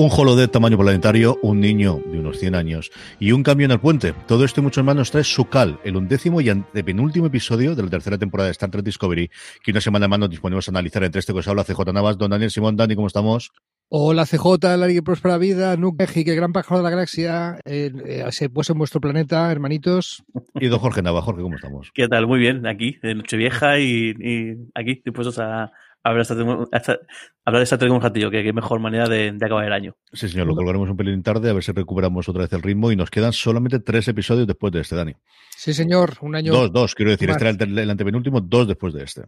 [0.00, 3.80] Un holodeck tamaño planetario, un niño de unos 100 años y un cambio en el
[3.80, 4.14] puente.
[4.26, 7.90] Todo esto y mucho más nos trae Sukal, el undécimo y antepenúltimo episodio de la
[7.90, 9.30] tercera temporada de Star Trek Discovery,
[9.62, 12.16] que una semana más nos disponemos a analizar entre este que os habla CJ Navas,
[12.16, 13.52] don Daniel Simón, Dani, ¿cómo estamos?
[13.90, 18.24] Hola CJ, la y próspera vida, Nukeji, que gran pájaro de la galaxia, eh, eh,
[18.30, 20.24] se puso en vuestro planeta, hermanitos.
[20.54, 21.90] Y don Jorge Nava, Jorge, ¿cómo estamos?
[21.92, 22.26] ¿Qué tal?
[22.26, 28.00] Muy bien, aquí, de Nochevieja y, y aquí, dispuestos a, hablar, de esta Trek un
[28.00, 29.96] ratillo, que qué mejor manera de, acabar el año.
[30.12, 32.90] Sí, señor, lo colgaremos un pelín tarde, a ver si recuperamos otra vez el ritmo
[32.92, 35.14] y nos quedan solamente tres episodios después de este, Dani.
[35.56, 36.52] Sí, señor, un año.
[36.52, 39.22] Dos, dos, quiero decir, este era el, antepenúltimo, dos después de este.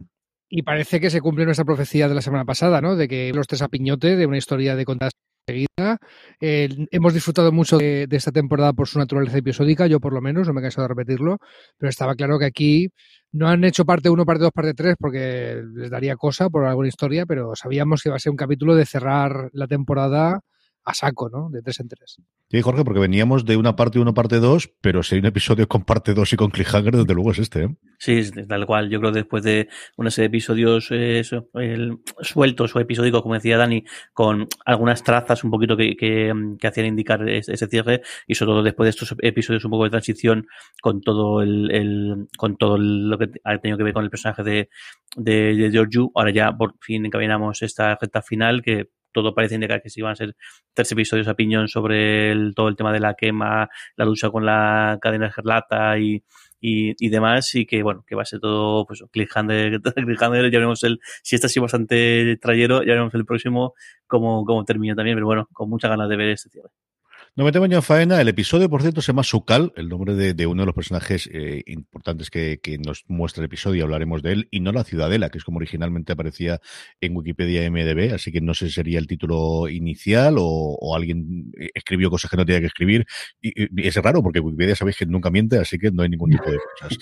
[0.49, 2.95] Y parece que se cumple nuestra profecía de la semana pasada, ¿no?
[2.95, 5.13] De que los tres a piñote, de una historia de contadas
[5.45, 5.97] seguida.
[6.39, 10.47] Eh, hemos disfrutado mucho de, esta temporada por su naturaleza episódica, yo por lo menos,
[10.47, 11.39] no me he cansado de repetirlo,
[11.77, 12.89] pero estaba claro que aquí
[13.31, 16.87] no han hecho parte 1, parte 2, parte 3 porque les daría cosa por alguna
[16.87, 20.41] historia, pero sabíamos que iba a ser un capítulo de cerrar la temporada
[20.85, 21.49] a saco, ¿no?
[21.49, 22.17] De tres en tres.
[22.49, 25.67] Sí, Jorge, porque veníamos de una parte uno, parte dos, pero si hay un episodio
[25.67, 27.75] con parte dos y con cliffhanger, desde luego es este, ¿eh?
[27.97, 28.89] Sí, tal cual.
[28.89, 31.23] Yo creo que después de una serie de episodios eh,
[32.21, 33.83] sueltos o episódicos, como decía Dani,
[34.13, 38.85] con algunas trazas un poquito que, que, hacían indicar ese, cierre, y sobre todo después
[38.85, 40.47] de estos episodios un poco de transición
[40.81, 44.69] con todo el, con todo lo que ha tenido que ver con el personaje de,
[45.15, 49.81] de, de Georgiou, ahora ya por fin encaminamos esta recta final que todo parece indicar
[49.81, 50.35] que sí van a ser
[50.73, 54.97] tres episodios a piñón sobre todo el tema de la quema, la lucha con la
[55.01, 56.23] cadena escarlata y,
[56.59, 60.83] y, demás, y que bueno, que va a ser todo pues cliffhanger, cliffhanger ya veremos
[60.83, 63.73] el, si ha sido bastante trayero, ya veremos el próximo
[64.07, 66.69] cómo, cómo termina también, pero bueno, con muchas ganas de ver este cierre.
[67.35, 68.21] No metemos en faena.
[68.21, 71.63] El episodio, por cierto, se llama Sukal, el nombre de, uno de los personajes eh,
[71.65, 73.85] importantes que, nos muestra el episodio.
[73.85, 74.47] Hablaremos de él.
[74.51, 76.61] Y no la Ciudadela, que es como originalmente aparecía
[77.01, 78.13] en Wikipedia MDB.
[78.13, 82.45] Así que no sé si sería el título inicial o, alguien escribió cosas que no
[82.45, 83.07] tenía que escribir.
[83.41, 86.51] Y, es raro porque Wikipedia sabéis que nunca miente, así que no hay ningún tipo
[86.51, 86.99] de cosas.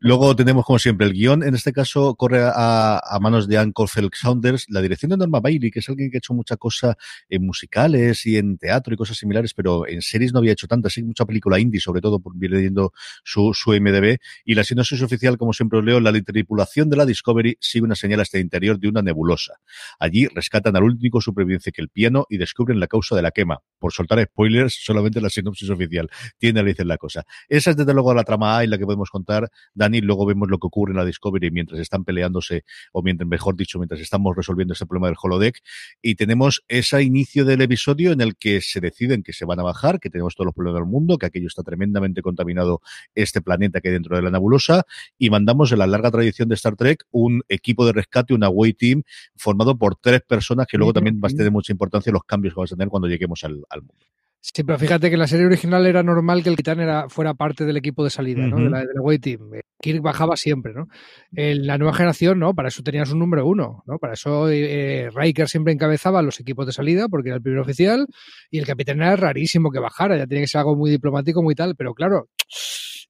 [0.00, 1.42] Luego tenemos, como siempre, el guion.
[1.42, 4.66] En este caso corre a, manos de Anne Caulfield Saunders.
[4.68, 6.98] La dirección de Norma Bailey, que es alguien que ha hecho mucha cosa
[7.30, 10.92] en musicales y en teatro y cosas similares, pero en series no había hecho tantas,
[10.92, 12.92] sí, mucha película indie, sobre todo por leyendo
[13.24, 14.18] su, su MDB.
[14.44, 17.94] Y la sinopsis oficial, como siempre os leo, la tripulación de la Discovery sigue una
[17.94, 19.54] señal hasta el interior de una nebulosa.
[19.98, 23.58] Allí rescatan al único superviviente que el piano y descubren la causa de la quema.
[23.78, 27.24] Por soltar spoilers, solamente la sinopsis oficial tiene a decir la cosa.
[27.48, 30.00] Esa es desde luego la trama A y la que podemos contar, Dani.
[30.00, 33.78] Luego vemos lo que ocurre en la Discovery mientras están peleándose, o mientras, mejor dicho,
[33.78, 35.58] mientras estamos resolviendo este problema del holodeck.
[36.02, 39.64] Y tenemos ese inicio del episodio en el que se deciden que se van a
[39.64, 42.80] bajar, que tenemos todos los problemas del mundo, que aquello está tremendamente contaminado
[43.14, 44.84] este planeta que hay dentro de la nebulosa,
[45.18, 48.72] y mandamos en la larga tradición de Star Trek un equipo de rescate, una away
[48.72, 49.02] team,
[49.36, 52.58] formado por tres personas que luego también va a tener mucha importancia los cambios que
[52.58, 53.94] vamos a tener cuando lleguemos al, mundo.
[54.42, 57.34] Sí, pero fíjate que en la serie original era normal que el capitán era, fuera
[57.34, 58.56] parte del equipo de salida, ¿no?
[58.56, 59.50] De la, de away team.
[59.78, 60.88] Kirk bajaba siempre, ¿no?
[61.32, 62.54] En la nueva generación, ¿no?
[62.54, 63.98] Para eso tenías un número uno, ¿no?
[63.98, 68.06] Para eso eh, Riker siempre encabezaba los equipos de salida porque era el primer oficial
[68.50, 71.54] y el capitán era rarísimo que bajara, ya tenía que ser algo muy diplomático, muy
[71.54, 72.30] tal, pero claro,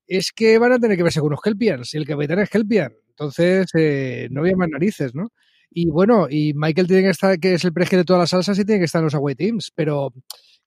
[0.08, 2.92] es que van a tener que verse con unos Kelpians y el capitán es Kelpian,
[3.08, 5.28] entonces eh, no había más narices, ¿no?
[5.72, 8.58] Y bueno, y Michael tiene que estar, que es el preje de todas las salsas
[8.58, 10.12] y tiene que estar en los away teams, pero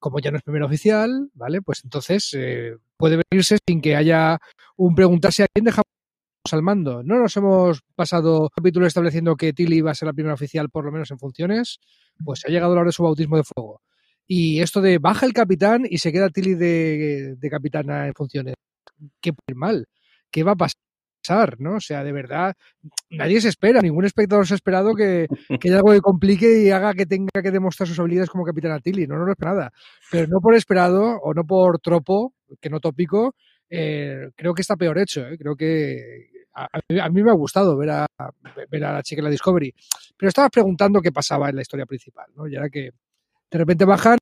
[0.04, 1.62] como ya no es primer oficial, ¿vale?
[1.62, 4.38] Pues entonces eh, puede venirse sin que haya
[4.76, 5.86] un preguntarse a quién dejamos
[6.52, 7.04] al mando.
[7.04, 10.84] No nos hemos pasado capítulo estableciendo que Tilly va a ser la primera oficial, por
[10.84, 11.80] lo menos en funciones,
[12.22, 13.82] pues ha llegado la hora de su bautismo de fuego.
[14.28, 18.56] Y esto de baja el capitán y se queda Tilly de, de capitana en funciones.
[19.22, 19.88] Qué mal.
[20.30, 20.83] ¿Qué va a pasar?
[21.60, 21.76] ¿No?
[21.76, 22.56] O sea, de verdad,
[23.10, 25.28] nadie se espera, ningún espectador se ha esperado que,
[25.62, 28.72] que haya algo que complique y haga que tenga que demostrar sus habilidades como Capitán
[28.72, 29.72] Attili, no, no lo espera nada.
[30.12, 33.36] Pero no por esperado o no por tropo, que no tópico,
[33.70, 35.38] eh, creo que está peor hecho, ¿eh?
[35.38, 36.68] creo que a,
[37.02, 38.06] a, mí me ha gustado ver a,
[38.70, 39.74] ver a la chica en la Discovery,
[40.18, 42.48] pero estaba preguntando qué pasaba en la historia principal, ¿no?
[42.48, 42.92] Y era que
[43.50, 44.18] de repente bajan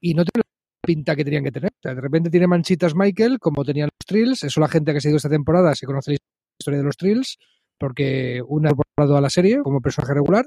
[0.00, 1.70] y no tienen la pinta que tenían que tener.
[1.70, 4.44] O sea, de repente tiene manchitas Michael, como tenían los Trills.
[4.44, 6.16] Eso la gente que ha seguido esta temporada, si conoce
[6.62, 7.38] historia de los Trills,
[7.78, 10.46] porque una ha incorporado a la serie como personaje regular.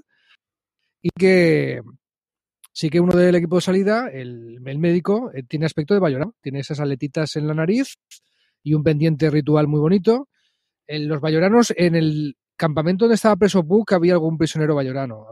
[1.01, 1.81] Y que
[2.71, 6.33] sí que uno del equipo de salida, el, el médico, eh, tiene aspecto de Bayorano.
[6.41, 7.95] Tiene esas aletitas en la nariz
[8.63, 10.27] y un pendiente ritual muy bonito.
[10.87, 15.25] En los bayoranos, en el campamento donde estaba preso Book, había algún prisionero bayorano.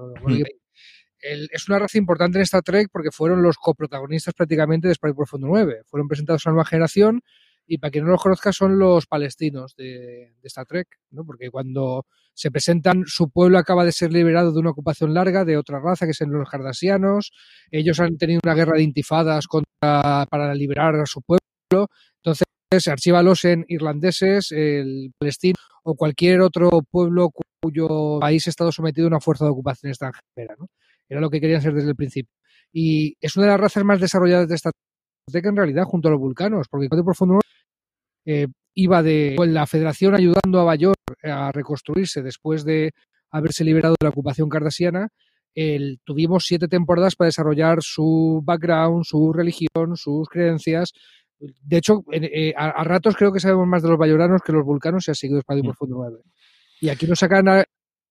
[1.20, 5.16] El, es una raza importante en Star Trek porque fueron los coprotagonistas prácticamente de Espacio
[5.16, 5.84] Profundo 9.
[5.86, 7.22] Fueron presentados a una nueva generación
[7.74, 11.26] y para quien no los conozca son los palestinos de, de, Star Trek, ¿no?
[11.26, 12.06] Porque cuando
[12.36, 16.06] se presentan, su pueblo acaba de ser liberado de una ocupación larga de otra raza,
[16.06, 17.32] que son los cardasianos.
[17.72, 21.88] Ellos han tenido una guerra de intifadas contra, para liberar a su pueblo.
[22.18, 22.46] Entonces,
[22.88, 29.10] archívalos en irlandeses, el palestino o cualquier otro pueblo cuyo país ha estado sometido a
[29.10, 30.68] una fuerza de ocupación extranjera, ¿no?
[31.10, 32.32] Era lo que querían ser desde el principio.
[32.72, 34.70] Y es una de las razas más desarrolladas de esta
[35.32, 37.40] Trek en realidad, junto a los vulcanos, porque el Profundo
[38.26, 42.92] eh, iba de la Federación ayudando a Bayor a reconstruirse después de
[43.30, 45.10] haberse liberado de la ocupación cardasiana.
[45.56, 50.94] El, tuvimos siete temporadas para desarrollar su background, su religión, sus creencias.
[51.40, 54.66] De hecho, eh, a, a, ratos creo que sabemos más de los bayoranos que los
[54.66, 55.64] vulcanos y ha seguido Espacio.
[55.64, 56.18] Profundo 9.
[56.82, 57.66] Y aquí nos sacan a,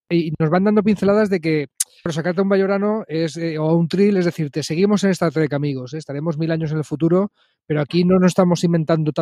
[0.09, 1.67] y nos van dando pinceladas de que
[2.03, 5.33] pero sacarte un bayorano es, eh, o un trill, es decir, te seguimos en Star
[5.33, 5.95] Trek, amigos.
[5.95, 5.99] ¿eh?
[5.99, 7.31] Estaremos mil años en el futuro,
[7.65, 9.13] pero aquí no nos estamos inventando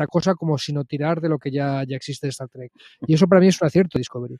[0.00, 2.72] tanta cosa como sino tirar de lo que ya, ya existe en Star Trek.
[3.06, 4.36] Y eso para mí es un acierto, Discovery.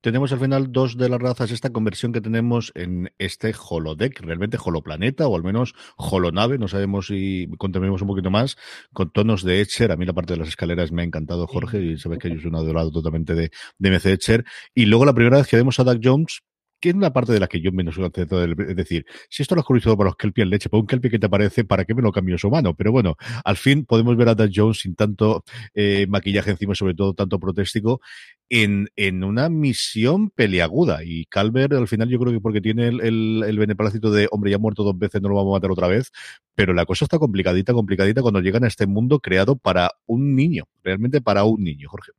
[0.00, 4.56] Tenemos al final dos de las razas, esta conversión que tenemos en este holodeck, realmente
[4.62, 8.56] holoplaneta o al menos holonave, no sabemos si contenemos un poquito más,
[8.92, 9.92] con tonos de Etcher.
[9.92, 12.40] A mí la parte de las escaleras me ha encantado, Jorge, y sabes que yo
[12.40, 14.44] soy un adorado totalmente de, de MC Etcher.
[14.74, 16.40] Y luego la primera vez que vemos a Doug Jones,
[16.80, 19.60] que es una parte de la que yo menos soy es decir, si esto lo
[19.60, 21.94] has corrigido para los Kelpie en leche, para un Kelpie que te aparece, ¿para qué
[21.94, 22.74] me lo cambio su mano?
[22.74, 25.44] Pero bueno, al fin podemos ver a Dan Jones sin tanto
[25.74, 28.00] eh, maquillaje encima, sobre todo tanto protéstico,
[28.48, 31.04] en, en una misión peliaguda.
[31.04, 34.50] Y Calvert, al final, yo creo que porque tiene el, el, el beneplácito de, hombre,
[34.50, 36.10] ya ha muerto dos veces, no lo vamos a matar otra vez.
[36.54, 40.64] Pero la cosa está complicadita, complicadita cuando llegan a este mundo creado para un niño,
[40.82, 42.12] realmente para un niño, Jorge.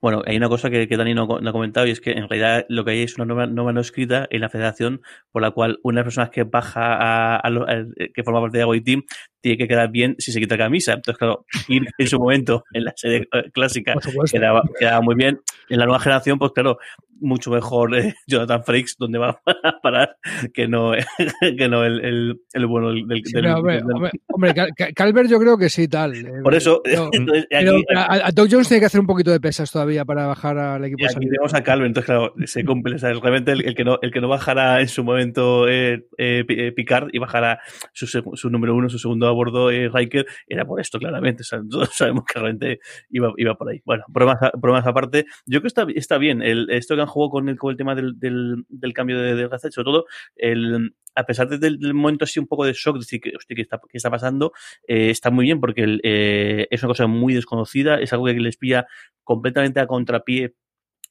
[0.00, 2.66] Bueno, hay una cosa que, que Dani no, ha comentado y es que en realidad
[2.68, 5.78] lo que hay es una norma, norma, no escrita en la federación por la cual
[5.82, 9.02] una de las personas que baja a, a, a que forma parte de Agua Team
[9.44, 10.94] tiene que quedar bien si se quita camisa.
[10.94, 13.94] Entonces, claro, ir en su momento en la serie clásica
[14.32, 15.38] quedaba, quedaba, muy bien.
[15.68, 16.78] En la nueva generación, pues claro,
[17.20, 20.16] mucho mejor eh, Jonathan Frakes donde va a parar
[20.52, 20.92] que no,
[21.40, 24.54] que no el, el, el bueno del, del, sí, no, hombre, del, hombre, hombre,
[24.94, 26.14] Calvert yo creo que sí tal.
[26.14, 29.06] Eh, Por eso pero, entonces, aquí, pero a, a, Doug Jones tiene que hacer un
[29.06, 31.02] poquito de pesas todavía para bajar al equipo.
[31.02, 34.10] Y aquí tenemos a Calvert, entonces claro, se cumple, realmente el, el, que no el
[34.10, 37.60] que no bajara en su momento eh, eh, Picard y bajara
[37.92, 41.44] su, su número uno, su segundo a bordo eh, Riker, era por esto claramente,
[41.92, 43.80] sabemos que realmente iba, iba por ahí.
[43.84, 47.30] Bueno, bromas, bromas aparte, yo creo que está, está bien, el, esto que han jugado
[47.30, 51.48] con el, con el tema del, del, cambio de, de sobre todo el, a pesar
[51.48, 54.10] de, del, del, momento así un poco de shock, decir que, ¿qué está, qué está
[54.10, 54.52] pasando?
[54.86, 58.56] Eh, está muy bien porque eh, es una cosa muy desconocida, es algo que les
[58.56, 58.86] pilla
[59.22, 60.54] completamente a contrapié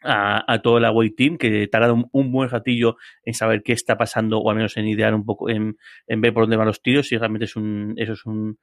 [0.03, 3.74] a, a, todo el away team, que tarda un, un, buen ratillo en saber qué
[3.74, 6.67] está pasando, o al menos en idear un poco, en, en ver por dónde van
[6.67, 8.57] los tiros, si realmente es un, eso es un,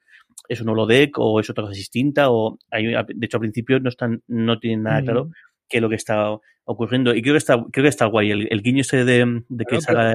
[0.49, 3.89] es un holodeck o es otra cosa distinta, o hay, de hecho al principio no
[3.89, 5.31] están, no tienen nada claro
[5.71, 7.15] qué lo que está ocurriendo.
[7.15, 8.31] Y creo que está, creo que está guay.
[8.31, 10.13] El, guiño ese de, que salga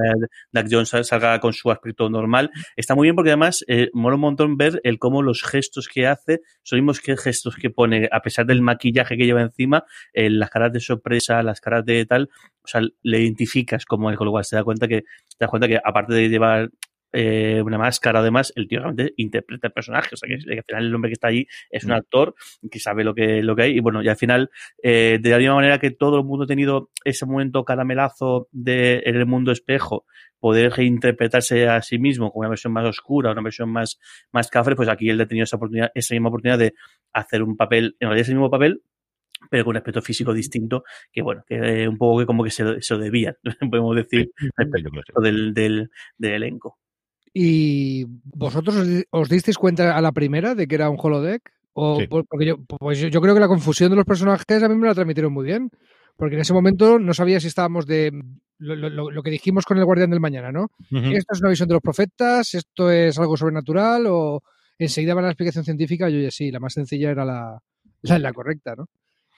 [0.52, 2.52] Doug Jones salga con su aspecto normal.
[2.76, 6.08] Está muy bien porque además eh, mola un montón ver el cómo los gestos que
[6.08, 9.84] hace son mismos que gestos que pone, a pesar del maquillaje que lleva encima,
[10.14, 12.30] eh, las caras de sorpresa, las caras de tal,
[12.64, 15.50] o sea, le identificas como él, con lo cual se da cuenta que, te das
[15.50, 16.70] cuenta que aparte de llevar
[17.18, 20.10] eh, una máscara, además, el tío realmente interpreta el personaje.
[20.14, 21.94] O sea, que, al final el hombre que está allí es un mm.
[21.94, 22.36] actor
[22.70, 23.78] que sabe lo que, lo que hay.
[23.78, 24.50] Y bueno, y al final,
[24.84, 29.02] eh, de la misma manera que todo el mundo ha tenido ese momento caramelazo de,
[29.06, 30.06] en el mundo espejo,
[30.40, 33.98] poder reinterpretarse a sí mismo con una versión más oscura, una versión más,
[34.32, 36.74] más cafre, pues aquí él ha tenido esa oportunidad, esa misma oportunidad de
[37.14, 38.82] hacer un papel, en realidad es el mismo papel,
[39.50, 42.82] pero con un aspecto físico distinto, que bueno, que un poco que como que se,
[42.82, 43.36] se lo debían,
[43.72, 44.32] podemos decir,
[45.22, 46.78] del, del, del elenco.
[47.38, 48.78] ¿Y vosotros
[49.12, 51.52] os, disteis cuenta a la primera de que era un holodeck?
[51.74, 54.88] O, Porque yo, pues yo, creo que la confusión de los personajes a mí me
[54.88, 55.70] la transmitieron muy bien.
[56.16, 58.14] Porque en ese momento no sabía si estábamos de
[58.58, 60.70] lo, que dijimos con el Guardián del Mañana, ¿no?
[60.90, 64.42] Esto es una visión de los profetas, esto es algo sobrenatural, o
[64.80, 66.08] enseguida va la explicación científica.
[66.08, 67.62] Yo ya sí, la más sencilla era la,
[68.02, 68.88] la, correcta, ¿no?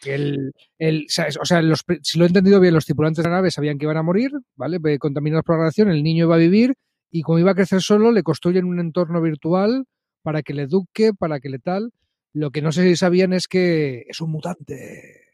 [0.06, 1.08] El, el,
[1.42, 3.86] o sea, los, si lo he entendido bien, los tripulantes de la nave sabían que
[3.86, 4.80] iban a morir, ¿vale?
[5.00, 6.76] Contaminados por la radiación, el niño iba a vivir
[7.12, 9.86] y como iba a crecer solo, le construyen un entorno virtual
[10.22, 11.92] para que le eduque, para que le tal.
[12.34, 15.27] Lo que no sé si sabían es que es un mutante.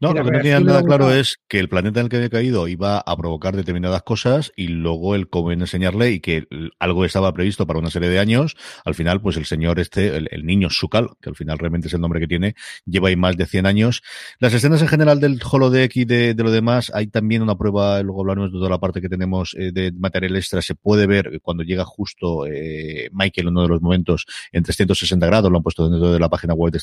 [0.00, 2.30] No, lo que no tenían nada claro es que el planeta en el que había
[2.30, 6.46] caído iba a provocar determinadas cosas y luego el cómo enseñarle y que
[6.78, 8.56] algo estaba previsto para una serie de años.
[8.84, 12.00] Al final, pues el señor este, el, niño Sukal, que al final realmente es el
[12.00, 12.54] nombre que tiene,
[12.84, 14.02] lleva ahí más de 100 años.
[14.38, 18.02] Las escenas en general del holodeck y de, de lo demás, hay también una prueba,
[18.02, 21.40] luego hablaremos de toda la parte que tenemos eh, de material extra, se puede ver
[21.42, 25.62] cuando llega justo eh, Michael en uno de los momentos en 360 grados, lo han
[25.62, 26.80] puesto dentro de la página web de.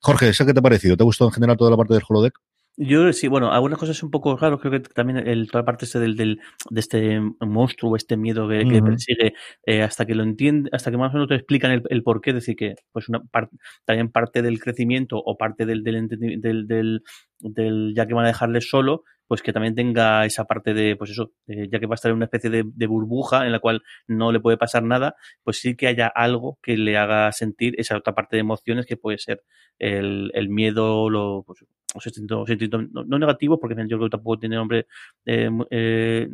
[0.00, 0.96] Jorge, ¿qué te ha parecido?
[0.96, 2.34] ¿Te ha gustado en general toda la parte del holodeck?
[2.82, 5.84] Yo sí, bueno, algunas cosas un poco raras, creo que también el, toda la parte
[5.84, 6.40] este del, del,
[6.70, 9.34] de este monstruo, este miedo que, persigue,
[9.66, 12.22] eh, hasta que lo entiende, hasta que más o menos te explican el, el por
[12.22, 17.02] qué, decir que pues una parte, también parte del crecimiento o parte del, del, del,
[17.38, 21.12] del, ya que van a dejarle solo, pues que también tenga esa parte de, pues
[21.12, 23.80] eso, ya que va a estar en una especie de, de, burbuja en la cual
[24.08, 27.96] no le puede pasar nada, pues sí que haya algo que le haga sentir esa
[27.96, 29.44] otra parte de emociones que puede ser
[29.78, 32.00] el, el miedo, lo, pues, o
[32.90, 34.88] no, no, negativo, porque yo creo que tampoco tiene nombre
[35.26, 36.28] eh, eh,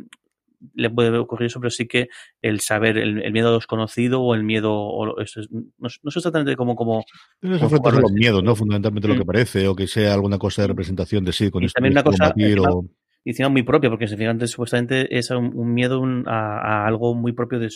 [0.73, 2.07] le puede ocurrir eso, pero sí que
[2.41, 5.41] el saber, el, miedo a lo desconocido o el miedo, o eso
[5.77, 6.75] no, sé exactamente cómo...
[6.75, 7.03] cómo,
[7.41, 8.55] los miedos, ¿no?
[8.55, 11.75] Fundamentalmente lo que parece, o que sea alguna cosa de representación de sí, con esto
[11.75, 12.33] también una cosa,
[13.27, 17.69] y encima muy propia, porque fíjate, supuestamente es un, miedo a, algo muy propio de,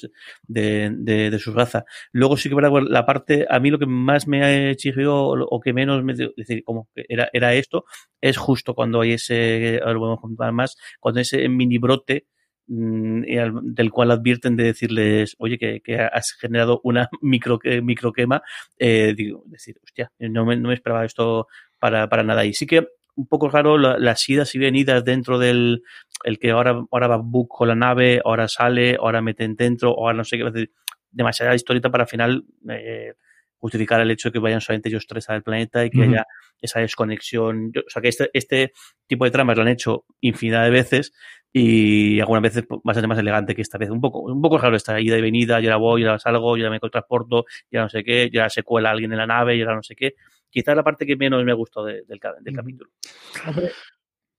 [0.48, 1.84] de, de, su raza.
[2.14, 6.06] Luego sí que la parte, a mí lo que más me exigió o que menos
[6.06, 7.84] me decir, como que era, era esto,
[8.22, 12.28] es justo cuando hay ese, lo podemos contar más, cuando ese mini brote
[12.74, 13.24] Mm,
[13.64, 18.42] del cual advierten de decirles, oye, que, has generado una micro, microquema,
[18.80, 21.48] eh, digo, decir, hostia, no me, no me esperaba esto
[21.80, 22.46] para, para, nada.
[22.46, 25.84] Y sí que un poco raro las idas y venidas dentro del
[26.24, 30.14] el que ahora, ahora va Book con la nave, ahora sale, ahora meten dentro, ahora
[30.14, 30.72] no sé qué, decir,
[31.12, 33.16] demasiada historieta para al final eh,
[33.62, 36.26] justificar el hecho de que vayan solamente ellos tres al planeta y que haya
[36.60, 37.72] esa desconexión.
[37.78, 38.74] o sea, que este, este
[39.08, 41.14] tipo de tramas lo han hecho infinidad de veces
[41.54, 43.90] y algunas veces pues, bastante más elegante que esta vez.
[43.90, 46.58] Un poco, un poco raro esta ida y venida, yo ahora voy, yo ahora salgo,
[46.58, 49.56] yo ahora me transporto, ya no sé qué, ya se cuela alguien en la nave,
[49.56, 50.16] y ahora no sé qué.
[50.50, 52.90] Quizás la parte que menos me ha gustado del, del capítulo.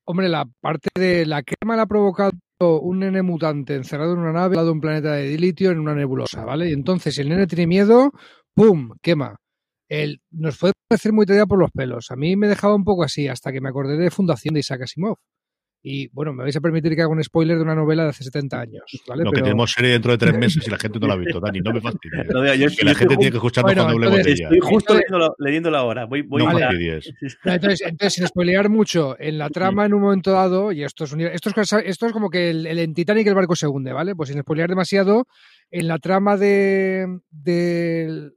[0.04, 4.32] Hombre, la parte de la quema la ha provocado un nene mutante encerrado en una
[4.32, 6.68] nave al lado de un planeta de dilitio en una nebulosa, ¿vale?
[6.68, 8.10] Y entonces el nene tiene miedo,
[8.54, 8.92] ¡pum!
[9.02, 9.36] quema.
[9.88, 12.10] El, nos puede parecer muy tarea por los pelos.
[12.10, 14.82] A mí me dejaba un poco así hasta que me acordé de Fundación de Isaac
[14.82, 15.18] Asimov.
[15.84, 18.22] Y bueno, me vais a permitir que haga un spoiler de una novela de hace
[18.22, 18.82] 70 años.
[19.08, 19.24] ¿vale?
[19.24, 21.40] Lo que tenemos serie dentro de tres meses y la gente no la ha visto,
[21.40, 22.76] Dani, no me fastidies.
[22.76, 24.44] que la gente tiene que escucharnos cuando hablemos de ella.
[24.44, 24.94] Estoy justo
[25.38, 26.04] leyéndola, ahora.
[26.04, 30.70] Voy, voy no entonces, entonces, sin spoilear mucho, en la trama en un momento dado,
[30.70, 33.66] y esto es, esto es, esto es como que el, el Titanic el barco se
[33.66, 34.14] hunde, ¿vale?
[34.14, 35.26] Pues sin spoilear demasiado,
[35.70, 38.30] en la trama de, de,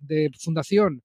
[0.00, 1.02] de Fundación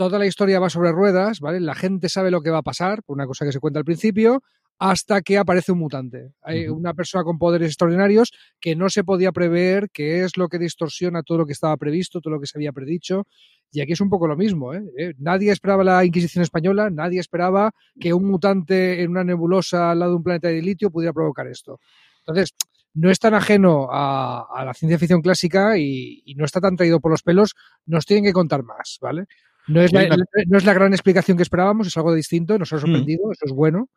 [0.00, 1.60] toda la historia va sobre ruedas, ¿vale?
[1.60, 3.84] La gente sabe lo que va a pasar, por una cosa que se cuenta al
[3.84, 4.42] principio,
[4.78, 6.32] hasta que aparece un mutante.
[6.40, 10.58] Hay una persona con poderes extraordinarios que no se podía prever, que es lo que
[10.58, 13.26] distorsiona todo lo que estaba previsto, todo lo que se había predicho.
[13.72, 14.72] Y aquí es un poco lo mismo.
[14.72, 14.82] ¿eh?
[14.96, 15.12] ¿Eh?
[15.18, 20.12] Nadie esperaba la Inquisición española, nadie esperaba que un mutante en una nebulosa al lado
[20.12, 21.78] de un planeta de litio pudiera provocar esto.
[22.20, 22.54] Entonces,
[22.94, 27.00] no es tan ajeno a, la ciencia ficción clásica y, y, no está tan traído
[27.00, 27.54] por los pelos,
[27.86, 29.26] nos tienen que contar más, ¿vale?
[29.68, 30.08] No es, la,
[30.46, 32.80] no es la gran explicación que esperábamos, es algo distinto, nos ha mm.
[32.80, 33.88] sorprendido, eso es bueno,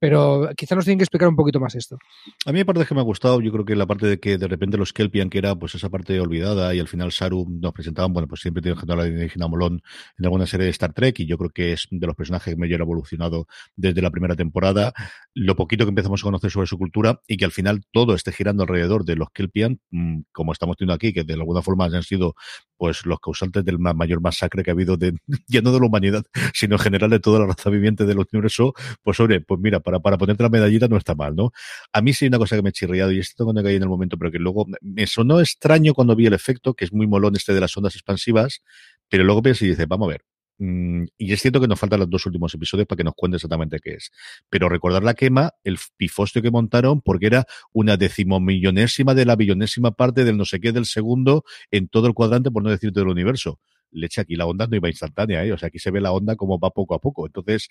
[0.00, 1.98] pero quizá nos tienen que explicar un poquito más esto.
[2.46, 4.38] A mí me parece que me ha gustado, yo creo que la parte de que
[4.38, 7.72] de repente los Kelpian, que era pues esa parte olvidada, y al final Saru nos
[7.72, 9.82] presentaban, bueno, pues siempre tiene a la indígena Molón
[10.18, 12.58] en alguna serie de Star Trek, y yo creo que es de los personajes que
[12.58, 14.94] mayor ha evolucionado desde la primera temporada.
[15.34, 18.32] Lo poquito que empezamos a conocer sobre su cultura, y que al final todo esté
[18.32, 22.02] girando alrededor de los Kelpian, mm, como estamos teniendo aquí, que de alguna forma han
[22.02, 22.34] sido
[22.80, 25.14] pues los causantes del mayor masacre que ha habido de,
[25.46, 28.72] ya no de la humanidad, sino en general de toda la raza viviente del universo,
[29.02, 31.52] pues hombre, pues mira, para, para ponerte la medallita no está mal, ¿no?
[31.92, 33.82] A mí sí hay una cosa que me he chirriado y esto cuando caí en
[33.82, 37.06] el momento, pero que luego me sonó extraño cuando vi el efecto, que es muy
[37.06, 38.62] molón este de las ondas expansivas,
[39.08, 40.24] pero luego piensas y dices, vamos a ver,
[40.58, 43.36] mm, y es cierto que nos faltan los dos últimos episodios para que nos cuente
[43.36, 44.12] exactamente qué es.
[44.48, 49.90] Pero recordar la quema, el pifostio que montaron, porque era una decimomillonésima de la billonésima
[49.90, 53.08] parte del no sé qué del segundo en todo el cuadrante, por no decirte del
[53.08, 53.58] universo
[53.92, 55.52] leche, aquí la onda no iba instantánea, ¿eh?
[55.52, 57.26] o sea, aquí se ve la onda como va poco a poco.
[57.26, 57.68] Entonces,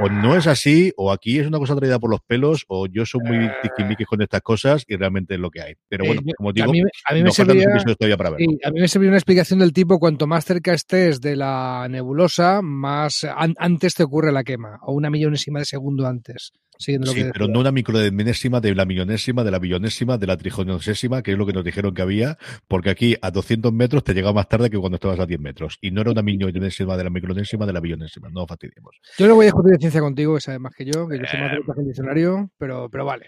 [0.00, 3.04] o no es así, o aquí es una cosa traída por los pelos, o yo
[3.06, 5.74] soy muy tiquimiquis con estas cosas y realmente es lo que hay.
[5.88, 6.72] Pero bueno, como digo, a
[7.14, 8.46] mí, me serviría, para verlo.
[8.64, 12.62] a mí me serviría una explicación del tipo, cuanto más cerca estés de la nebulosa,
[12.62, 13.26] más
[13.58, 16.98] antes te ocurre la quema, o una millonésima de segundo antes sí,
[17.32, 21.38] pero no una microenésima de la millonésima, de la billonésima, de la trigonosésima, que es
[21.38, 22.38] lo que nos dijeron que había,
[22.68, 25.78] porque aquí a 200 metros te llegaba más tarde que cuando estabas a 10 metros.
[25.80, 28.28] Y no era una millonésima de la micronésima, de la billonésima.
[28.30, 28.96] No fastidiemos.
[29.18, 31.24] Yo no voy a discutir de ciencia contigo, que sabes más que yo, que yo
[31.26, 33.26] soy más de eh, diccionario, pero, pero vale.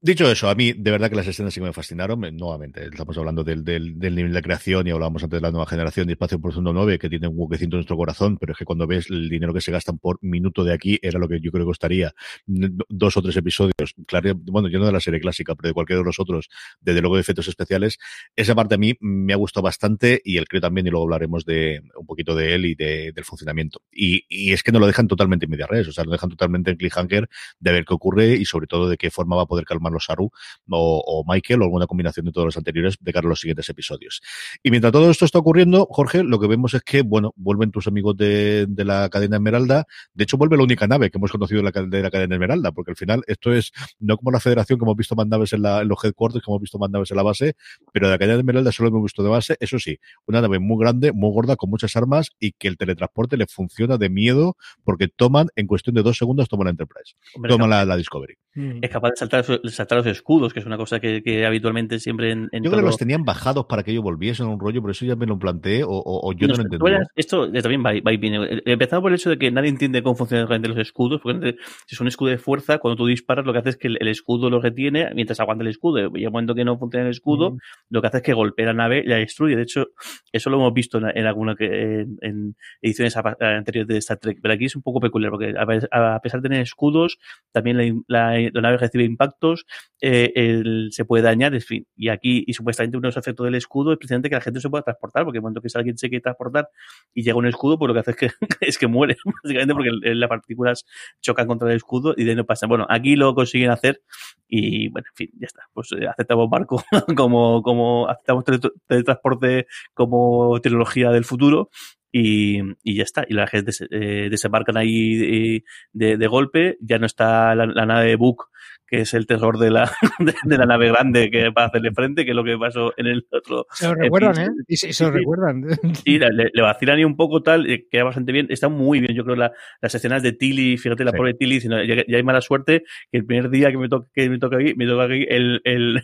[0.00, 2.20] Dicho eso, a mí de verdad que las escenas sí me fascinaron.
[2.36, 5.66] Nuevamente, estamos hablando del, del, del nivel de creación y hablábamos antes de la nueva
[5.66, 8.64] generación de Espacio por 9, que tiene un huequecito en nuestro corazón, pero es que
[8.64, 11.50] cuando ves el dinero que se gastan por minuto de aquí, era lo que yo
[11.50, 12.12] creo que costaría
[12.46, 16.00] dos o tres episodios, claro, bueno, yo no de la serie clásica, pero de cualquiera
[16.00, 16.48] de los otros,
[16.80, 17.98] desde luego de efectos especiales,
[18.34, 21.44] esa parte a mí me ha gustado bastante y el creo también, y luego hablaremos
[21.46, 23.80] de un poquito de él y de, del funcionamiento.
[23.92, 26.30] Y, y, es que no lo dejan totalmente en media red, o sea, lo dejan
[26.30, 27.28] totalmente en cliffhanger
[27.60, 30.04] de ver qué ocurre y sobre todo de qué forma va a poder calmar los
[30.04, 30.30] Saru
[30.68, 33.68] o, o Michael o alguna combinación de todos los anteriores de cara a los siguientes
[33.68, 34.20] episodios.
[34.62, 37.86] Y mientras todo esto está ocurriendo, Jorge, lo que vemos es que, bueno, vuelven tus
[37.86, 39.86] amigos de, de la cadena Esmeralda.
[40.14, 42.72] De hecho, vuelve la única nave que hemos conocido de la, de la cadena Esmeralda,
[42.72, 45.62] porque al final esto es no como la federación que hemos visto más naves en,
[45.62, 47.56] la, en los headquarters, que hemos visto más naves en la base,
[47.92, 50.78] pero de la de Esmeralda solo hemos visto de base, eso sí, una nave muy
[50.78, 55.08] grande, muy gorda, con muchas armas y que el teletransporte le funciona de miedo porque
[55.08, 57.14] toman, en cuestión de dos segundos, toman la Enterprise,
[57.48, 58.34] toman la, Discovery.
[58.56, 58.78] Mm.
[58.82, 62.48] Es capaz de saltar, saltar, los escudos, que es una cosa que, habitualmente siempre en,
[62.52, 65.04] Yo creo que los tenían bajados para que ellos volviesen a un rollo, por eso
[65.04, 66.86] ya me lo planteé o, yo no, lo entendí.
[67.14, 68.62] Esto también va, va bien.
[68.64, 72.00] Empezamos por el hecho de que nadie entiende cómo funcionan los escudos, porque si es
[72.00, 74.60] un escudo de fuerza, cuando tú disparas, lo que hace es que el, escudo lo
[74.60, 76.10] retiene mientras aguanta el escudo.
[76.14, 77.58] Y al momento que no funciona el escudo,
[77.90, 79.56] lo que hace es que golpea la nave y la destruye.
[79.56, 79.88] De hecho,
[80.32, 84.38] eso lo hemos visto en, alguna que, en, ediciones anteriores de Star Trek.
[84.40, 87.18] Pero aquí es un poco peculiar, porque a, pesar de tener escudos,
[87.52, 89.66] también la, nave recibe impactos,
[90.00, 91.86] eh, se puede dañar, en fin.
[91.96, 94.60] Y aquí, y supuestamente uno de los efectos del escudo es precisamente que la gente
[94.60, 96.68] se pueda transportar, porque en el momento que alguien se quiere transportar
[97.14, 98.30] y llega un escudo, pues lo que hace es que,
[98.60, 100.86] es que muere, básicamente porque las partículas
[101.20, 102.66] chocan contra el escudo y de ahí no pasa.
[102.66, 104.02] Bueno, aquí lo consiguen hacer
[104.48, 105.62] y bueno, en fin, ya está.
[105.72, 106.82] Pues eh, aceptamos barco
[107.16, 108.44] como, como aceptamos
[108.86, 111.70] teletransporte como tecnología del futuro
[112.18, 113.24] y, y, ya está.
[113.28, 116.78] Y la gente eh, desembarcan ahí de, de, golpe.
[116.80, 118.48] Ya no está la, la nave de Book
[118.86, 119.90] que es el terror de la,
[120.44, 123.06] de, la nave grande que va a hacerle frente, que es lo que pasó en
[123.06, 123.66] el otro.
[123.72, 124.48] Se lo recuerdan, ¿eh?
[124.68, 125.64] Y se, lo recuerdan.
[126.04, 128.46] Sí, le, le, vacilan y un poco tal, eh, queda bastante bien.
[128.48, 131.82] Está muy bien, yo creo, la, las escenas de Tilly, fíjate la pobre Tilly, sino,
[131.82, 134.56] ya, ya, hay mala suerte que el primer día que me toca, que me toca
[134.56, 136.02] aquí, me toca aquí el, el,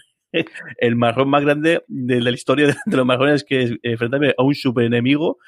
[0.79, 4.55] el marrón más grande de la historia de, los marrones que es enfrentarme a un
[4.55, 5.39] super enemigo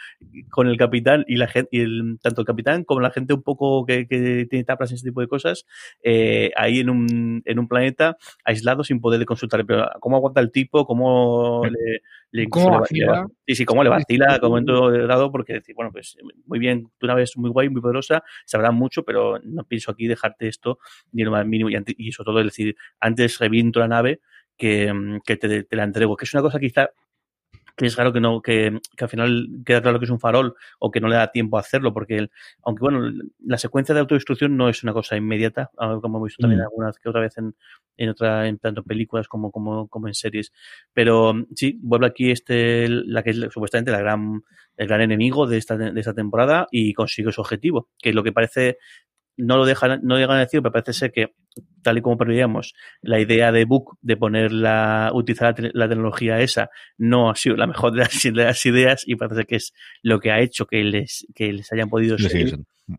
[0.51, 3.43] con el capitán y la gente, y el, tanto el capitán como la gente un
[3.43, 5.67] poco que, que tiene tapas y ese tipo de cosas,
[6.03, 9.65] eh, ahí en un, en un planeta aislado sin poderle consultar.
[9.67, 13.27] Pero cómo aguanta el tipo, cómo le, le, ¿Cómo vacila?
[13.47, 16.17] Sí, sí, cómo le vacila como momento dado, porque decir, bueno, pues
[16.47, 20.07] muy bien, tú una vez muy guay, muy poderosa, sabrá mucho, pero no pienso aquí
[20.07, 20.79] dejarte esto
[21.13, 21.71] ni lo más mínimo.
[21.71, 24.21] Y, y sobre todo, es decir, antes reviento la nave
[24.57, 26.17] que, mm, que te, te, la entrego.
[26.17, 26.91] Que es una cosa quizá
[27.77, 30.55] que es raro que no, que, que, al final queda claro que es un farol
[30.79, 32.29] o que no le da tiempo a hacerlo, porque
[32.63, 33.11] aunque bueno,
[33.45, 36.65] la secuencia de autodestrucción no es una cosa inmediata, como hemos visto también mm.
[36.65, 37.55] alguna que otra vez en,
[37.97, 40.53] en otra, en tanto películas como, como, como en series.
[40.93, 44.43] Pero mm, sí, vuelve aquí este, la que es supuestamente la gran,
[44.77, 48.23] el gran enemigo de esta, de esta temporada y consigue su objetivo, que es lo
[48.23, 48.79] que parece
[49.37, 51.35] no lo dejan, no llegan a decir, pero parece ser que,
[51.83, 56.71] tal y como preveíamos, la idea de Book de poner la, utilizar la, tecnología esa
[56.99, 57.99] no ha sido la mejor de
[58.45, 61.89] las, ideas y parece que es lo que ha hecho que les, que les hayan
[61.89, 62.59] podido seguir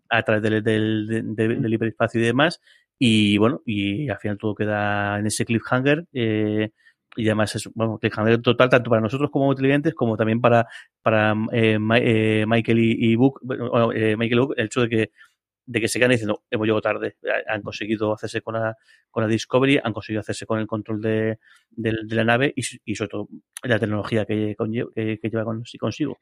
[0.09, 2.61] a través del, del, del, hiperespacio y demás.
[2.97, 6.05] Y bueno, y al final todo queda en ese cliffhanger.
[6.13, 6.71] Eh,
[7.15, 10.67] y además es bueno, cliffhanger total tanto para nosotros como clientes como también para,
[11.01, 13.41] para eh, eh, Michael y, Book,
[13.95, 15.11] eh, Michael y Book, el hecho de que
[15.65, 17.17] de que se quedan diciendo, hemos llegado tarde.
[17.47, 18.75] Han conseguido hacerse con la,
[19.09, 21.39] con la Discovery, han conseguido hacerse con el control de,
[21.71, 23.27] de, la nave y, y, sobre todo
[23.63, 24.55] la tecnología que,
[24.93, 25.45] que, que lleva
[25.79, 26.17] consigo.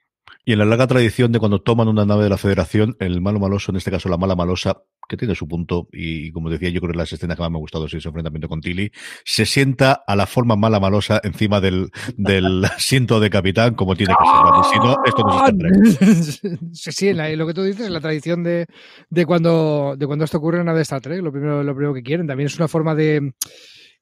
[0.45, 3.39] Y en la larga tradición de cuando toman una nave de la Federación, el malo
[3.39, 6.79] maloso, en este caso la mala malosa, que tiene su punto, y como decía, yo
[6.79, 8.91] creo que las escenas que más me ha gustado es ese enfrentamiento con Tilly,
[9.25, 14.13] se sienta a la forma mala malosa encima del, del asiento de capitán, como tiene
[14.17, 14.73] que ser.
[14.73, 18.65] Si no, esto no se Sí, sí, lo que tú dices, la tradición de,
[19.09, 21.93] de, cuando, de cuando esto ocurre en una de Star Trek, lo primero, lo primero
[21.93, 22.27] que quieren.
[22.27, 23.33] También es una forma de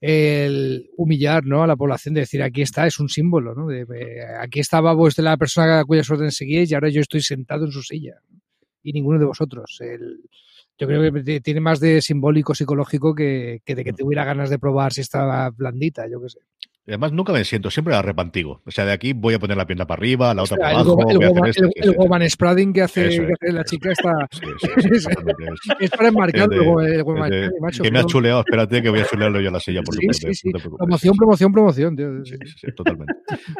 [0.01, 1.63] el humillar ¿no?
[1.63, 3.67] a la población, de decir aquí está, es un símbolo, ¿no?
[3.67, 3.85] De,
[4.39, 7.65] aquí estaba vos de la persona a cuyas órdenes seguíais y ahora yo estoy sentado
[7.65, 8.15] en su silla
[8.81, 9.77] y ninguno de vosotros.
[9.79, 10.21] El,
[10.77, 14.57] yo creo que tiene más de simbólico psicológico que, que de que tuviera ganas de
[14.57, 16.39] probar si estaba blandita, yo qué sé.
[16.87, 18.63] Además, nunca me siento, siempre arrepantigo.
[18.65, 20.97] O sea, de aquí voy a poner la pierna para arriba, la otra para abajo.
[21.07, 24.27] El, el, woman spreading que hace, que hace la chica está.
[25.79, 27.83] es, para enmarcarlo el woman macho.
[27.83, 30.33] Que me ha chuleado, espérate que voy a chulearlo yo a la silla por sí,
[30.33, 31.95] sí, Promoción, promoción, promoción.
[31.95, 32.25] Tío.
[32.25, 33.13] Sí, sí, totalmente.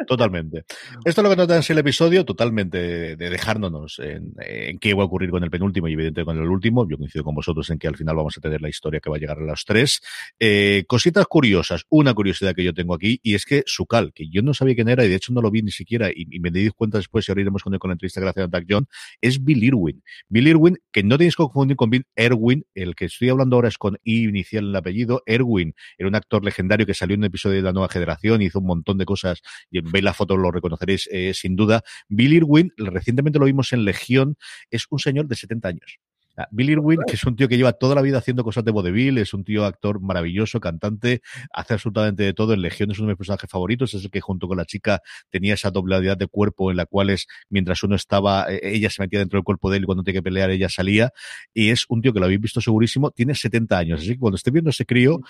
[0.06, 0.64] totalmente.
[1.04, 5.04] Esto es lo que nos da el episodio, totalmente de dejárnos en, en, qué va
[5.04, 6.88] a ocurrir con el penúltimo y evidentemente con el último.
[6.88, 9.16] Yo coincido con vosotros en que al final vamos a tener la historia que va
[9.16, 10.00] a llegar a las tres.
[10.40, 11.86] Eh, cositas curiosas.
[11.88, 14.88] Una curiosidad que yo tengo aquí y es que Sukal, que yo no sabía quién
[14.88, 17.32] era y de hecho no lo vi ni siquiera y, me di cuenta después y
[17.32, 18.88] ahora iremos con, el, con la entrevista gracias a Doug John,
[19.20, 20.02] es Bill Irwin.
[20.28, 23.68] Bill Irwin, que no tenéis que confundir con Bill Erwin, el que estoy hablando ahora
[23.68, 25.22] es con I inicial en el apellido.
[25.26, 28.60] Erwin era un actor legendario que salió en un episodio de la nueva generación, hizo
[28.60, 31.82] un montón de cosas y veis la foto lo reconoceréis eh, sin duda.
[32.08, 34.36] Bill Irwin, recientemente lo vimos en Legión,
[34.70, 35.98] es un señor de 70 años.
[36.36, 38.70] Ah, Bill Irwin, que es un tío que lleva toda la vida haciendo cosas de
[38.70, 41.20] vodevil, es un tío actor maravilloso, cantante,
[41.52, 42.54] hace absolutamente de todo.
[42.54, 45.02] En Legión es uno de mis personajes favoritos, es el que junto con la chica
[45.28, 49.02] tenía esa dobladidad de cuerpo en la cual es, mientras uno estaba, eh, ella se
[49.02, 51.12] metía dentro del cuerpo de él y cuando tenía que pelear ella salía.
[51.52, 54.00] Y es un tío que lo habéis visto segurísimo, tiene 70 años.
[54.00, 55.20] Así que cuando esté viendo ese crío,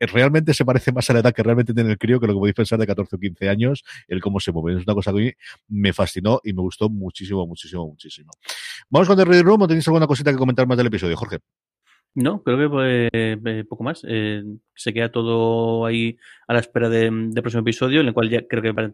[0.00, 2.32] eh, realmente se parece más a la edad que realmente tiene el crío que lo
[2.32, 4.80] que podéis pensar de 14 o 15 años, el cómo se mueve.
[4.80, 5.36] Es una cosa que
[5.68, 8.32] me fascinó y me gustó muchísimo, muchísimo, muchísimo.
[8.90, 11.38] Vamos con The Ready Room, ¿o tenéis alguna cosita que comentar más del episodio, Jorge?
[12.14, 14.02] No, creo que pues, eh, poco más.
[14.08, 14.42] Eh,
[14.74, 18.62] se queda todo ahí a la espera del próximo episodio, en el cual ya creo
[18.62, 18.92] que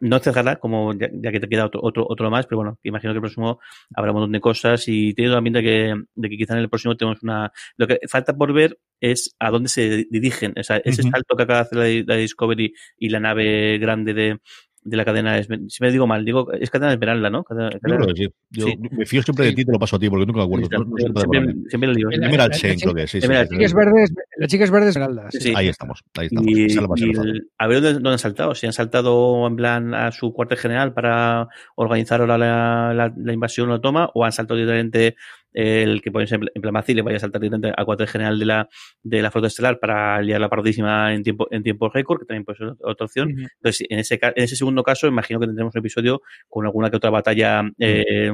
[0.00, 3.16] no cerrará, como ya, que te queda otro, otro, otro más, pero bueno, imagino que
[3.16, 3.58] el próximo
[3.94, 6.68] habrá un montón de cosas y tiene la pinta que, de que quizá en el
[6.68, 7.52] próximo tenemos una.
[7.76, 10.54] Lo que falta por ver es a dónde se dirigen.
[10.58, 14.40] O sea, ese salto que acaba de hacer la Discovery y la nave grande de,
[14.86, 15.48] de la cadena, si
[15.80, 17.42] me digo mal, digo, es cadena Esmeralda, ¿no?
[17.42, 18.06] Cadena, cadena...
[18.14, 20.44] Yo, yo me fío siempre de ti, te lo paso a ti, porque nunca me
[20.44, 20.68] acuerdo.
[20.68, 22.10] siempre, siempre, lo digo.
[22.12, 23.20] Emerald Chain, creo que sí.
[23.20, 24.04] La chica es verde,
[24.36, 25.28] la chica es verde Esmeralda.
[25.56, 27.00] Ahí estamos, ahí estamos.
[27.00, 28.54] Y, y a ver dónde, han saltado.
[28.54, 33.32] Si han saltado en plan a su cuartel general para organizar ahora la, la, la
[33.32, 35.16] invasión o la toma, o han saltado directamente
[35.52, 38.46] el que puede ser en plan le vaya a saltar directamente al cuartel general de
[38.46, 38.68] la,
[39.02, 42.44] de la flota estelar para liar la pardísima en tiempo, en tiempo récord, que también
[42.44, 43.30] puede ser otra opción.
[43.30, 46.96] Entonces, en ese, en ese segundo caso, imagino que tendremos un episodio con alguna que
[46.96, 48.30] otra batalla eh,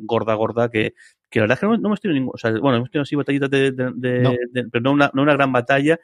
[0.00, 0.94] gorda, gorda, que,
[1.30, 3.02] que la verdad es que no, no hemos tenido ningún, o sea, bueno, hemos tenido
[3.02, 5.98] así batallitas de, de, pero no una, no una gran batalla,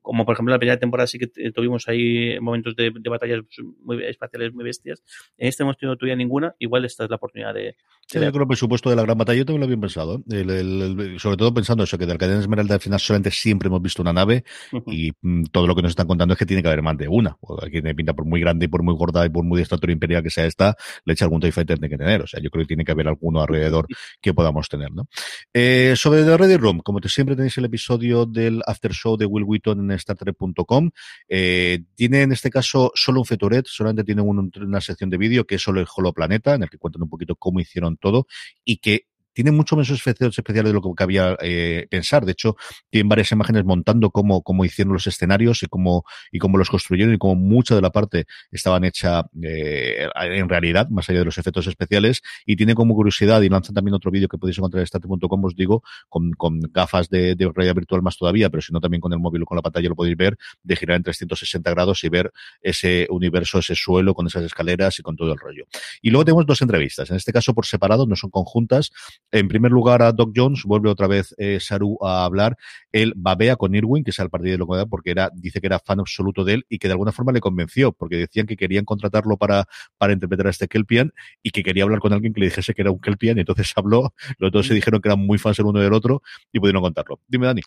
[0.00, 3.40] como por ejemplo en la primera temporada sí que tuvimos ahí momentos de, batallas
[3.82, 5.02] muy espaciales muy bestias.
[5.36, 7.76] En este hemos tenido todavía ninguna, igual esta es la oportunidad de.
[8.06, 10.22] Sí, yo creo que el presupuesto de la gran batalla yo también lo había pensado.
[10.30, 10.40] ¿eh?
[10.40, 14.02] El, sobre todo pensando eso, que de Cadena Esmeralda al final solamente siempre hemos visto
[14.02, 14.44] una nave
[14.86, 17.08] y mm, todo lo que nos están contando es que tiene que haber más de
[17.08, 17.36] una.
[17.62, 19.92] Aquí tiene pinta por muy grande y por muy gorda y por muy de estatura
[19.92, 22.22] imperial que sea esta, le echa algún TIE Fighter tiene que tener.
[22.22, 23.86] O sea, yo creo que tiene que haber alguno alrededor
[24.20, 25.08] que podamos tener, ¿no?
[25.54, 29.44] Eh, sobre The Ready Room, como siempre tenéis el episodio del After Show de Will
[29.44, 30.90] Wheaton en StarTrek.com.
[31.28, 35.54] Eh, tiene en este caso solo un featuret, solamente tiene una sección de vídeo que
[35.54, 38.26] es solo el Planeta, en el que cuentan un poquito cómo hicieron todo
[38.64, 42.24] y que tiene mucho menos efectos especiales de lo que cabía eh, pensar.
[42.24, 42.56] De hecho,
[42.90, 47.14] tienen varias imágenes montando cómo, cómo hicieron los escenarios y cómo, y cómo los construyeron
[47.14, 51.38] y cómo mucha de la parte estaban hecha eh, en realidad, más allá de los
[51.38, 52.22] efectos especiales.
[52.46, 55.54] Y tiene como curiosidad, y lanzan también otro vídeo que podéis encontrar en state.com, os
[55.54, 59.12] digo, con, con gafas de, de, realidad virtual más todavía, pero si no también con
[59.12, 62.08] el móvil o con la pantalla lo podéis ver, de girar en 360 grados y
[62.08, 65.64] ver ese universo, ese suelo con esas escaleras y con todo el rollo.
[66.00, 68.90] Y luego tenemos dos entrevistas, en este caso por separado, no son conjuntas,
[69.32, 72.58] En primer lugar, a Doc Jones, vuelve otra vez eh, Saru a hablar.
[72.92, 75.78] Él babea con Irwin, que es el partido de localidad, porque era, dice que era
[75.78, 78.84] fan absoluto de él y que de alguna forma le convenció, porque decían que querían
[78.84, 79.64] contratarlo para,
[79.96, 82.82] para interpretar a este Kelpian y que quería hablar con alguien que le dijese que
[82.82, 83.38] era un Kelpian.
[83.38, 86.22] Y entonces habló, los dos se dijeron que eran muy fans el uno del otro
[86.52, 87.20] y pudieron contarlo.
[87.26, 87.62] Dime, Dani.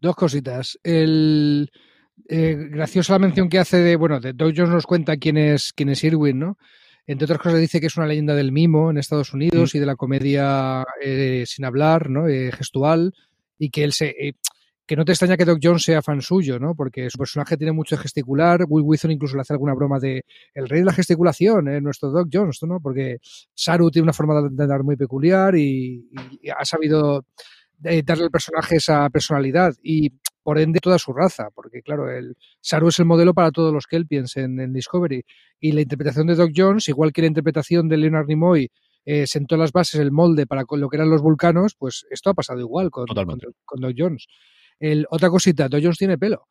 [0.00, 0.78] Dos cositas.
[0.82, 1.70] El.
[2.28, 5.72] Eh, graciosa la mención que hace de, bueno, de Doc Jones nos cuenta quién es,
[5.72, 6.58] quién es Irwin, ¿no?
[7.08, 9.86] Entre otras cosas dice que es una leyenda del mimo en Estados Unidos y de
[9.86, 12.28] la comedia eh, sin hablar, ¿no?
[12.28, 13.14] Eh, gestual
[13.58, 14.34] y que él se eh,
[14.86, 16.74] que no te extraña que Doc Jones sea fan suyo, ¿no?
[16.74, 18.64] Porque su personaje tiene mucho de gesticular.
[18.68, 21.80] Will Wheaton incluso le hace alguna broma de el rey de la gesticulación, ¿eh?
[21.80, 22.78] nuestro Doc Jones, ¿no?
[22.80, 23.18] Porque
[23.54, 26.08] Saru tiene una forma de andar muy peculiar y,
[26.42, 27.24] y ha sabido
[27.84, 30.12] eh, darle al personaje esa personalidad y
[30.48, 33.86] por ende toda su raza, porque claro, el Saru es el modelo para todos los
[33.86, 35.22] Kelpiens en, en Discovery
[35.60, 38.70] y la interpretación de Doc Jones, igual que la interpretación de Leonard Nimoy
[39.04, 42.34] eh, sentó las bases, el molde para lo que eran los vulcanos, pues esto ha
[42.34, 44.26] pasado igual con, con, con Doc Jones.
[44.80, 46.46] El, otra cosita, Doc Jones tiene pelo.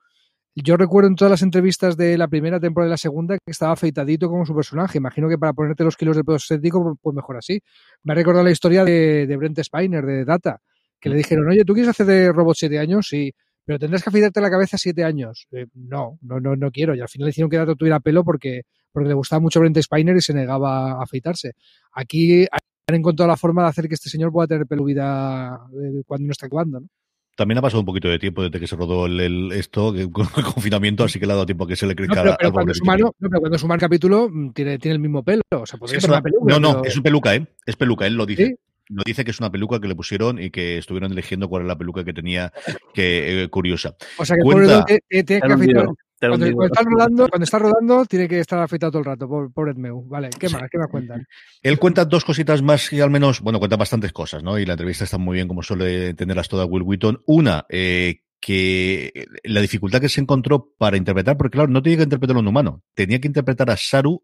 [0.54, 3.74] Yo recuerdo en todas las entrevistas de la primera temporada y la segunda que estaba
[3.74, 5.00] afeitadito como su personaje.
[5.00, 7.60] Imagino que para ponerte los kilos de pedo estético, pues mejor así.
[8.04, 10.62] Me ha recordado la historia de, de Brent Spiner, de Data,
[11.00, 13.08] que le dijeron, oye, ¿tú quieres hacer de robot siete años?
[13.08, 13.34] Sí
[13.68, 15.46] pero tendrás que afeitarte la cabeza siete años.
[15.52, 16.96] Eh, no, no, no, no quiero.
[16.96, 18.62] Y al final le hicieron que Dato tuviera pelo porque,
[18.94, 21.52] porque le gustaba mucho Brent Spiner y se negaba a afeitarse.
[21.92, 22.46] Aquí
[22.88, 26.28] han encontrado la forma de hacer que este señor pueda tener pelo vida eh, cuando
[26.28, 26.88] no está actuando, ¿no?
[27.36, 30.10] También ha pasado un poquito de tiempo desde que se rodó el, el esto, el,
[30.38, 32.38] el confinamiento, así que le ha dado tiempo a que se le crezca no, pero,
[32.40, 35.44] pero cuando, sumano, no, pero cuando suma el capítulo mm, tiene, tiene el mismo pelo.
[35.52, 36.54] O sea, podría sí, ser una peluca.
[36.54, 36.86] No, no, pero...
[36.86, 37.46] es un peluca, ¿eh?
[37.66, 38.48] Es peluca, él lo dice.
[38.48, 38.56] ¿Sí?
[38.89, 41.67] No dice que es una peluca que le pusieron y que estuvieron eligiendo cuál es
[41.67, 42.52] la peluca que tenía
[42.93, 43.95] que eh, curiosa.
[44.17, 45.88] O sea que Cuenta, el tiene que afeitar.
[46.19, 49.50] Cuando, cuando, está rodando, cuando está rodando, tiene que estar afeitado todo el rato, pobre,
[49.50, 50.04] pobre Meu.
[50.08, 50.63] Vale, ¿qué más?
[50.71, 51.28] ¿Qué me cuentan?
[51.62, 54.58] Él cuenta dos cositas más y al menos, bueno, cuenta bastantes cosas, ¿no?
[54.58, 57.21] Y la entrevista está muy bien, como suele tenerlas toda Will Wheaton.
[57.28, 62.04] Una, eh, que la dificultad que se encontró para interpretar, porque claro, no tenía que
[62.04, 64.23] interpretar a un humano, tenía que interpretar a Saru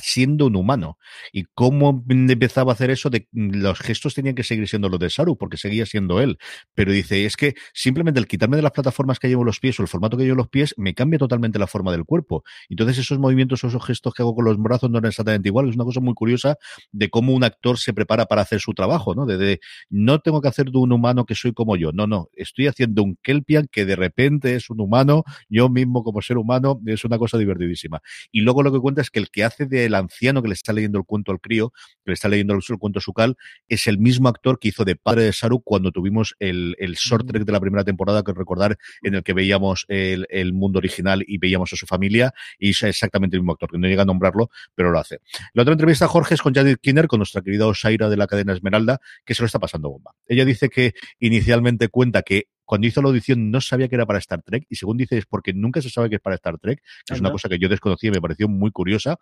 [0.00, 0.98] siendo un humano.
[1.32, 5.10] Y cómo empezaba a hacer eso de los gestos tenían que seguir siendo los de
[5.10, 6.38] Saru, porque seguía siendo él.
[6.74, 9.82] Pero dice, es que simplemente el quitarme de las plataformas que llevo los pies o
[9.82, 12.44] el formato que llevo los pies me cambia totalmente la forma del cuerpo.
[12.68, 15.68] Entonces esos movimientos o esos gestos que hago con los brazos no eran exactamente igual.
[15.68, 16.56] Es una cosa muy curiosa
[16.92, 19.26] de cómo un actor se prepara para hacer su trabajo, ¿no?
[19.26, 19.60] De, de
[19.90, 21.92] no tengo que hacer de un humano que soy como yo.
[21.92, 22.28] No, no.
[22.34, 26.80] Estoy haciendo un Kelpian que de repente es un humano, yo mismo como ser humano,
[26.86, 28.00] es una cosa divertidísima.
[28.32, 30.72] Y luego lo que cuenta es que el que hace del anciano que le está
[30.72, 31.70] leyendo el cuento al crío,
[32.04, 33.36] que le está leyendo el, el cuento a Sucal,
[33.68, 37.26] es el mismo actor que hizo de padre de Saru cuando tuvimos el, el short
[37.26, 41.24] trek de la primera temporada, que recordar, en el que veíamos el, el, mundo original
[41.26, 44.06] y veíamos a su familia, y es exactamente el mismo actor, que no llega a
[44.06, 45.20] nombrarlo, pero lo hace.
[45.54, 48.52] La otra entrevista, Jorge, es con Janet Kinner, con nuestra querida Osaira de la cadena
[48.52, 50.12] Esmeralda, que se lo está pasando bomba.
[50.26, 54.18] Ella dice que inicialmente cuenta que cuando hizo la audición no sabía que era para
[54.18, 56.82] Star Trek y según dice es porque nunca se sabe que es para Star Trek,
[57.06, 59.16] que es una cosa que yo desconocía y me pareció muy curiosa,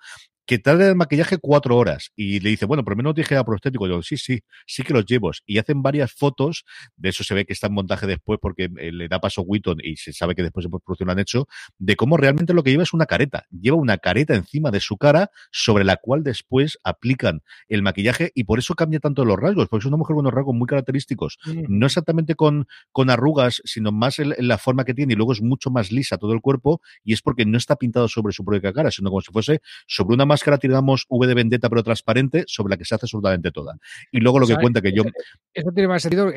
[0.47, 3.87] que tarda el maquillaje cuatro horas y le dice, bueno, pero menos dije a prostético.
[3.87, 5.31] Yo, sí, sí, sí que los llevo.
[5.47, 6.65] Y hacen varias fotos,
[6.97, 9.79] de eso se ve que está en montaje después porque eh, le da paso Wheaton
[9.83, 11.47] y se sabe que después de postproducción lo han hecho,
[11.79, 13.47] de cómo realmente lo que lleva es una careta.
[13.51, 18.45] Lleva una careta encima de su cara sobre la cual después aplican el maquillaje y
[18.45, 21.39] por eso cambia tanto los rasgos, porque es una mujer con unos rasgos muy característicos.
[21.47, 21.65] Mm.
[21.69, 25.33] No exactamente con, con arrugas, sino más en, en, la forma que tiene y luego
[25.33, 28.45] es mucho más lisa todo el cuerpo y es porque no está pintado sobre su
[28.45, 32.45] propia cara, sino como si fuese sobre una máscara, tiramos V de vendetta pero transparente,
[32.47, 33.77] sobre la que se hace absolutamente toda.
[34.11, 35.05] Y luego lo que cuenta que yo...
[35.53, 36.31] Eso tiene más sentido.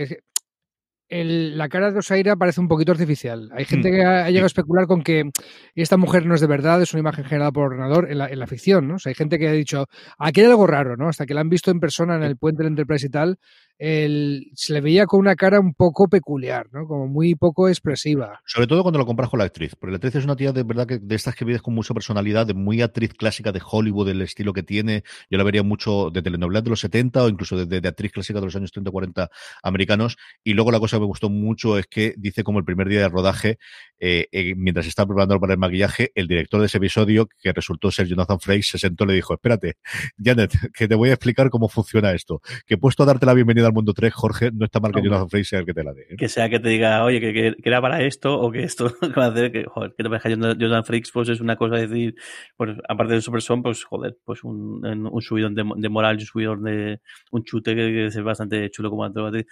[1.09, 3.49] El, la cara de Osaira parece un poquito artificial.
[3.53, 5.31] Hay gente que ha, ha, llegado a especular con que
[5.73, 8.39] esta mujer no es de verdad, es una imagen generada por ordenador en la, en
[8.39, 8.95] la ficción, ¿no?
[8.95, 9.85] O sea, hay gente que ha dicho,
[10.17, 11.07] aquí hay algo raro, ¿no?
[11.07, 13.37] Hasta que la han visto en persona en el puente del Enterprise y tal,
[13.79, 16.87] el, se le veía con una cara un poco peculiar, ¿no?
[16.87, 18.41] Como muy poco expresiva.
[18.45, 20.63] Sobre todo cuando lo compras con la actriz, porque la actriz es una tía de
[20.63, 24.07] verdad que de estas que vives con mucha personalidad, de muy actriz clásica de Hollywood,
[24.07, 25.03] del estilo que tiene.
[25.29, 28.45] Yo la vería mucho de telenovelas de los 70 o incluso de, actriz clásica de
[28.45, 29.29] los años 30 40
[29.63, 30.17] americanos.
[30.43, 33.01] Y luego la cosa que me gustó mucho es que dice como el primer día
[33.01, 33.59] de rodaje,
[33.99, 37.91] eh, eh, mientras estaba preparando para el maquillaje, el director de ese episodio, que resultó
[37.91, 39.75] ser Jonathan Frakes, se sentó y le dijo, espérate,
[40.23, 42.41] Janet, que te voy a explicar cómo funciona esto.
[42.65, 45.01] Que he puesto a darte la bienvenida al mundo 3, Jorge, no está mal que
[45.01, 46.01] Jonathan Frakes sea el que te la dé.
[46.09, 46.15] ¿eh?
[46.17, 48.91] Que sea que te diga, oye, que, que, que, era para esto o que esto
[49.17, 51.87] va a hacer que, joder, que te deja Jonathan Frakes, pues es una cosa de
[51.87, 52.15] decir,
[52.55, 56.21] pues aparte de Super Son, pues joder, pues un, un subidón de, de, moral, un
[56.21, 56.99] subidón de
[57.31, 59.45] un chute que, que es bastante chulo como antes.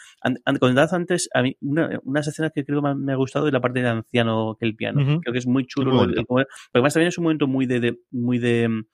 [0.60, 3.62] Comentabas antes, a mí, una, unas escenas que creo que me ha gustado es la
[3.62, 5.01] parte de anciano que el piano.
[5.01, 5.19] Uh -huh.
[5.21, 6.04] Creo que es muy chulo.
[6.04, 8.86] El, el, porque además también es un momento muy de, de muy de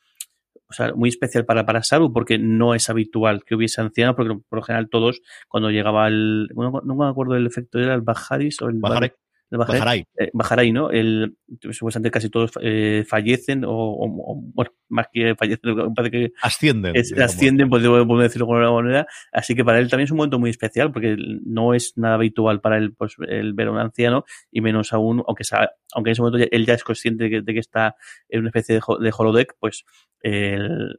[0.71, 4.36] o sea, muy especial para, para Saru, porque no es habitual que hubiese ancianos, porque
[4.47, 8.62] por lo general todos, cuando llegaba el, no, me acuerdo del efecto, era el Bajaris
[8.62, 9.12] o el el
[9.57, 10.05] Bajaray.
[10.33, 10.89] Bajaray, ¿no?
[10.89, 11.37] El,
[11.71, 14.07] supuestamente casi todos eh, fallecen o,
[14.53, 16.93] bueno, más que fallecen, parece que ascienden.
[17.21, 19.07] ascienden, podemos decirlo de alguna manera.
[19.31, 22.61] Así que para él también es un momento muy especial porque no es nada habitual
[22.61, 26.13] para él pues, el ver a un anciano y menos aún, aunque, sea, aunque en
[26.13, 27.95] ese momento él ya es consciente de que, está
[28.29, 29.83] en una especie de, de holodeck, pues
[30.21, 30.95] el,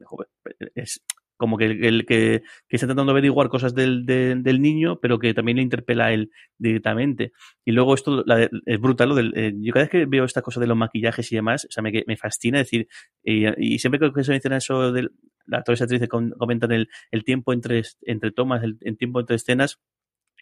[0.75, 1.01] es,
[1.37, 5.33] como que, el, que, que, está tratando de averiguar cosas del, del, niño, pero que
[5.33, 7.31] también le interpela a él directamente.
[7.65, 8.23] Y luego esto
[8.65, 11.31] es brutal, lo del, eh, yo cada vez que veo esta cosa de los maquillajes
[11.31, 12.87] y demás, o sea, me, me fascina decir,
[13.23, 15.09] y, siempre que se menciona eso de
[15.45, 19.79] la actores y actrices comentan el, el tiempo entre, entre tomas, el tiempo entre escenas,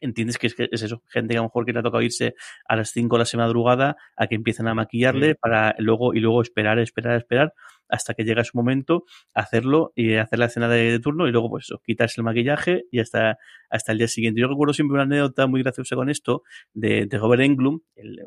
[0.02, 2.02] entiendes que es, que es eso, gente que a lo mejor que le ha tocado
[2.02, 2.36] irse
[2.68, 6.42] a las 5 de la madrugada a que empiecen a maquillarle para luego y luego
[6.42, 7.54] esperar, esperar, esperar
[7.92, 11.66] hasta que llega su momento, hacerlo y hacer la escena de, turno y luego pues
[11.66, 13.38] eso, quitarse el maquillaje y hasta,
[13.70, 14.40] hasta el día siguiente.
[14.40, 18.20] Yo recuerdo siempre una anécdota muy graciosa con esto de, de Robert Englund, el,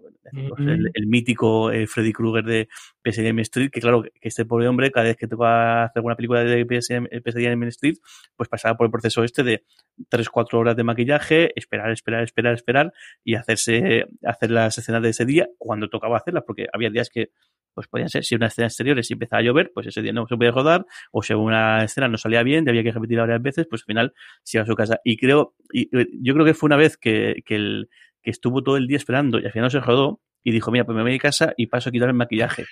[0.95, 2.69] el, mítico eh, Freddy Krueger de
[3.03, 6.03] PSM Street, que claro, que este pobre hombre cada vez que te va a hacer
[6.03, 7.97] una película de PSM, PSM Street,
[8.37, 9.65] pues pasaba por el proceso este de
[10.11, 12.93] 3-4 horas de maquillaje, esperar, esperar, esperar, esperar
[13.25, 17.31] y hacerse, hacer las escenas de ese día cuando tocaba hacerlas, porque había días que
[17.75, 20.27] pues podían ser, si una escena exterior y empezaba a llover, pues ese día no
[20.29, 23.67] se podía rodar, o si una escena no salía bien, había que repetirla varias veces,
[23.69, 25.01] pues al final se iba a su casa.
[25.05, 25.89] Y creo, y
[26.23, 27.89] yo creo que fue una vez que, que, el,
[28.23, 30.85] que estuvo todo el día esperando y al final no se rodó, y dijo, mira,
[30.85, 32.67] pues me voy a mi casa y paso a quitar el maquillaje.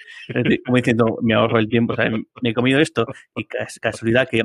[0.65, 1.95] Como diciendo, me ahorro el tiempo,
[2.43, 3.07] me he comido esto.
[3.35, 3.47] Y
[3.81, 4.43] casualidad que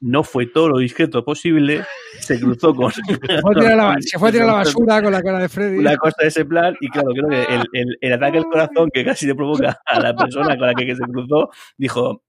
[0.00, 1.84] no fue todo lo discreto posible,
[2.20, 2.92] se cruzó con...
[2.92, 3.02] Se
[3.40, 3.54] fue a
[4.32, 5.78] tirar la, basura con la cara de Freddy.
[5.78, 8.90] Una cosa de ese plan, y claro, creo que el, el, el ataque al corazón
[8.92, 12.22] que casi le provoca a la persona con la que se cruzó, dijo,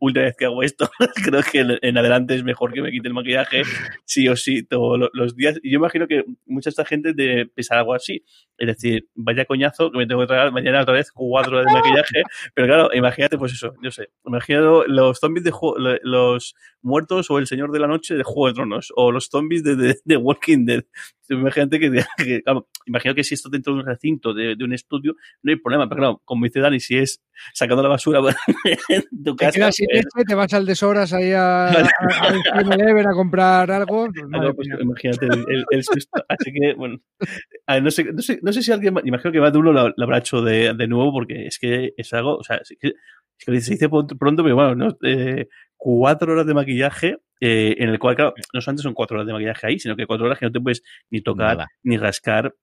[0.00, 0.88] última vez que hago esto,
[1.24, 3.62] creo que en adelante es mejor que me quite el maquillaje,
[4.04, 5.58] sí o sí, todos los días.
[5.62, 8.24] Y yo imagino que mucha esta gente debe pensar algo así.
[8.58, 11.78] Es decir, vaya coñazo que me tengo que tragar mañana otra vez cuatro horas de
[11.78, 12.22] maquillaje.
[12.54, 15.52] Pero claro, imagínate, pues eso, yo sé, imagino los zombies de
[16.02, 19.62] los muertos o el Señor de la Noche de Juego de Tronos o los zombies
[19.62, 20.84] de, de, Walking Dead.
[21.28, 24.72] Imagínate que, que claro, imagino que si esto dentro de un recinto, de, de, un
[24.72, 25.88] estudio, no hay problema.
[25.88, 27.20] Pero claro, como dice Dani, si es
[27.52, 28.20] sacando la basura
[28.88, 29.52] en tu casa.
[29.52, 31.80] Te quedas sin pues te vas al deshoras ahí a, a,
[32.54, 34.08] a, a comprar algo.
[34.12, 36.22] Pues, pues, imagínate el, el, susto.
[36.28, 36.98] Así que, bueno,
[37.82, 40.04] no sé, no sé, no sé si alguien, imagino que más de uno lo, lo
[40.04, 43.44] habrá hecho de, de, nuevo porque es que es algo, o sea, es que, es
[43.44, 44.96] que se dice pronto, pero bueno, ¿no?
[45.02, 49.26] Eh, cuatro horas de maquillaje, eh, en el cual, claro, no solamente son cuatro horas
[49.26, 52.54] de maquillaje ahí, sino que cuatro horas que no te puedes ni tocar, ni rascar,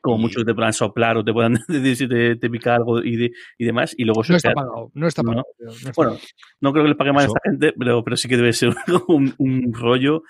[0.00, 3.32] como muchos te puedan soplar o te puedan decir te, te pica algo y, de,
[3.58, 3.94] y, demás.
[3.96, 5.44] Y luego no está pagado, no está pagado.
[5.58, 5.66] ¿no?
[5.66, 6.18] No está bueno,
[6.60, 8.74] no creo que les pague mal a esta gente, pero, pero sí que debe ser
[9.08, 10.22] un, un rollo,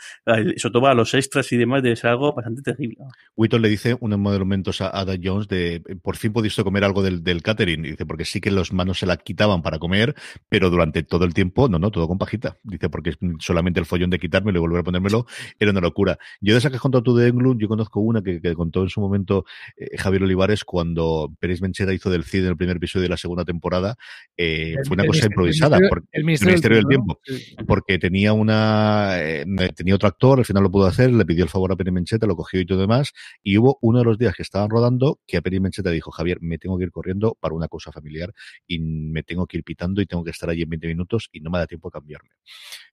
[0.56, 2.98] sobre todo a los extras y demás, debe ser algo bastante terrible.
[3.36, 7.22] Witton le dice unos momentos a Ada Jones de por fin pudiste comer algo del,
[7.22, 7.82] del catering.
[7.82, 10.14] Dice, porque sí que los manos se la quitaban para comer,
[10.48, 12.56] pero durante todo el tiempo, no, no, todo con pajita.
[12.62, 15.26] Dice, porque solamente el follón de quitármelo y volver a ponérmelo
[15.58, 16.18] era una locura.
[16.40, 18.82] Yo de esa que has contado tú de Englund, yo conozco una que, que contó
[18.82, 19.41] en su momento
[19.76, 23.16] eh, Javier Olivares cuando Pérez Menchera hizo del CID en el primer episodio de la
[23.16, 23.96] segunda temporada.
[24.36, 25.78] Eh, fue una cosa improvisada.
[25.78, 27.20] El por, el Ministerio, del Tiempo.
[27.66, 31.50] Porque tenía una eh, tenía otro actor, al final lo pudo hacer, le pidió el
[31.50, 33.12] favor a Pérez Mencheta, lo cogió y todo demás.
[33.42, 36.38] Y hubo uno de los días que estaban rodando que a Pérez Mencheta dijo, Javier,
[36.40, 38.32] me tengo que ir corriendo para una cosa familiar
[38.66, 41.40] y me tengo que ir pitando y tengo que estar allí en 20 minutos y
[41.40, 42.30] no me da tiempo a cambiarme.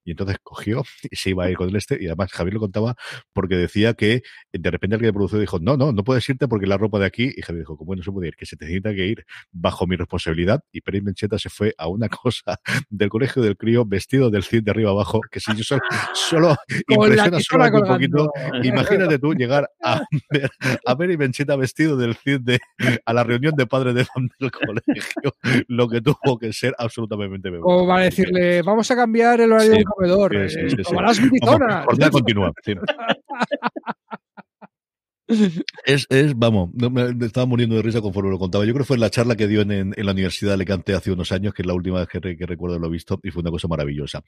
[0.10, 1.98] Y entonces cogió y se iba a ir con el este.
[2.02, 2.95] Y además Javier lo contaba
[3.32, 6.65] porque decía que de repente alguien de producción dijo, no, no, no puedes irte porque
[6.65, 7.32] la ropa de aquí.
[7.36, 8.36] Y Javier dijo, ¿cómo no se puede ir?
[8.36, 10.63] Que se necesita que ir bajo mi responsabilidad.
[10.72, 14.63] Y Pérez Mencheta se fue a una cosa del colegio del crío vestido del CID
[14.63, 15.82] de arriba abajo, que si yo solo,
[16.13, 16.56] solo
[16.88, 18.32] impresiona solo un poquito.
[18.63, 20.50] Imagínate tú llegar a ver
[20.86, 22.60] a Pérez Mencheta vestido del CID de,
[23.06, 24.00] a la reunión de padres de
[24.39, 25.36] del colegio,
[25.67, 29.76] lo que tuvo que ser absolutamente O va a decirle, vamos a cambiar el horario
[29.76, 30.49] sí, comedor.
[30.49, 30.83] Sí, sí,
[32.12, 32.51] continúa.
[32.63, 32.73] Sí.
[35.86, 38.65] Es, es, vamos, me estaba muriendo de risa conforme lo contaba.
[38.65, 40.56] Yo creo que fue en la charla que dio en, en, en la Universidad de
[40.56, 43.32] Alicante hace unos años, que es la última vez que, que recuerdo lo visto, y
[43.32, 44.24] fue una cosa maravillosa.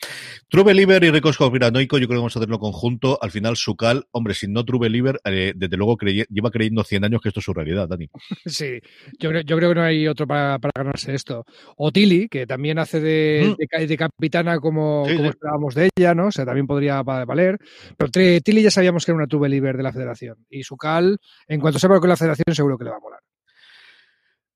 [0.49, 3.19] True Believer y Ricos Conspiranoico, yo creo que vamos a hacerlo conjunto.
[3.21, 7.03] Al final, Sucal, hombre, si no True Believer, eh, desde luego crey, lleva creyendo 100
[7.03, 8.07] años que esto es su realidad, Dani.
[8.45, 8.79] Sí,
[9.19, 11.45] yo creo, yo creo que no hay otro para, para ganarse esto.
[11.77, 13.77] O Tilly, que también hace de, mm.
[13.79, 15.29] de, de capitana como, sí, como sí.
[15.29, 16.27] esperábamos de ella, ¿no?
[16.27, 17.59] O sea, también podría valer.
[17.97, 20.37] Pero Tilly ya sabíamos que era una True Believer de la federación.
[20.49, 22.99] Y Sucal en cuanto sepa lo que es la federación, seguro que le va a
[22.99, 23.21] molar.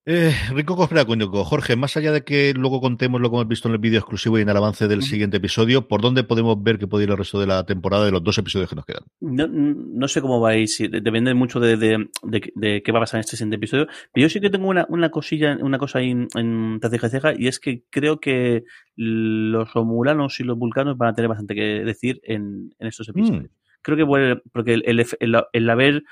[0.08, 3.74] Eh, Rico Cosperacuño, Jorge, más allá de que luego contemos lo que hemos visto en
[3.74, 6.86] el vídeo exclusivo y en el avance del siguiente episodio, ¿por dónde podemos ver que
[6.86, 9.02] puede ir el resto de la temporada de los dos episodios que nos quedan?
[9.18, 10.68] No, no sé cómo va a ir,
[11.02, 14.30] depende mucho de, de, de, qué va a pasar en este siguiente episodio, pero yo
[14.30, 17.82] sí que tengo una, una cosilla, una cosa ahí en, en Ceja y es que
[17.90, 18.62] creo que
[18.94, 23.42] los romulanos y los vulcanos van a tener bastante que decir en, en estos episodios.
[23.42, 23.65] Mm.
[23.86, 26.02] Creo que porque el, el, el, el haber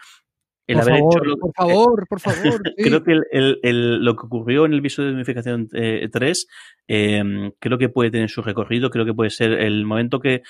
[0.67, 2.63] por favor, por favor, por favor.
[2.77, 6.47] Creo que el, el, lo que ocurrió en el episodio de unificación 3,
[6.89, 10.43] eh, em, creo que puede tener su recorrido, creo que puede ser el momento que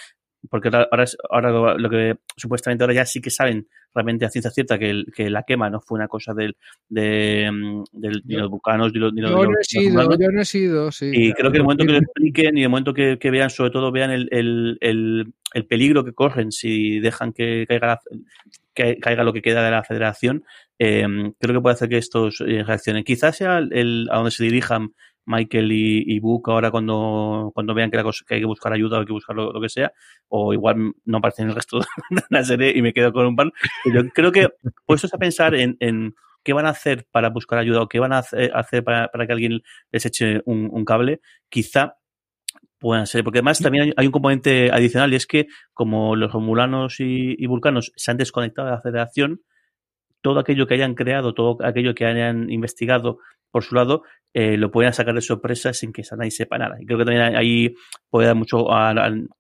[0.49, 4.78] porque ahora, ahora lo que supuestamente ahora ya sí que saben realmente a ciencia cierta
[4.78, 6.57] que, que la quema no fue una cosa del,
[6.88, 10.40] de, em, del ni los vulcanos ni los, ni yo, no he sido, yo no
[10.40, 11.11] he sido, sí.
[11.12, 13.70] Y creo que el momento que lo expliquen y el momento que, que vean, sobre
[13.70, 18.01] todo vean el, el, el, el, peligro que corren si dejan que caiga la,
[18.74, 20.45] que caiga lo que queda de la federación,
[20.78, 21.07] eh,
[21.38, 23.05] creo que puede hacer que estos eh, reaccionen.
[23.05, 24.92] Quizás sea el, a donde se dirijan
[25.27, 28.72] Michael y, y Book ahora cuando, cuando vean que, la cosa, que hay que buscar
[28.72, 29.93] ayuda o hay que buscar lo, que sea,
[30.29, 31.79] o igual no aparecen el resto
[32.11, 33.53] de la serie y me quedo con un pan.
[33.85, 34.49] Yo creo que
[34.87, 38.12] puestos a pensar en, en qué van a hacer para buscar ayuda o qué van
[38.12, 41.97] a hacer para, para que alguien les eche un, un cable, quizá
[42.85, 46.97] puedan ser, porque además también hay, un componente adicional y es que como los romulanos
[46.99, 49.41] y, vulcanos se han desconectado de la federación,
[50.20, 53.20] todo aquello que hayan creado, todo aquello que hayan investigado
[53.55, 54.02] por su lado,
[54.32, 56.74] eh, lo pueden sacar de sorpresa sin que nadie sepa nada.
[56.80, 57.72] Y creo que también ahí
[58.11, 58.92] puede dar mucho a,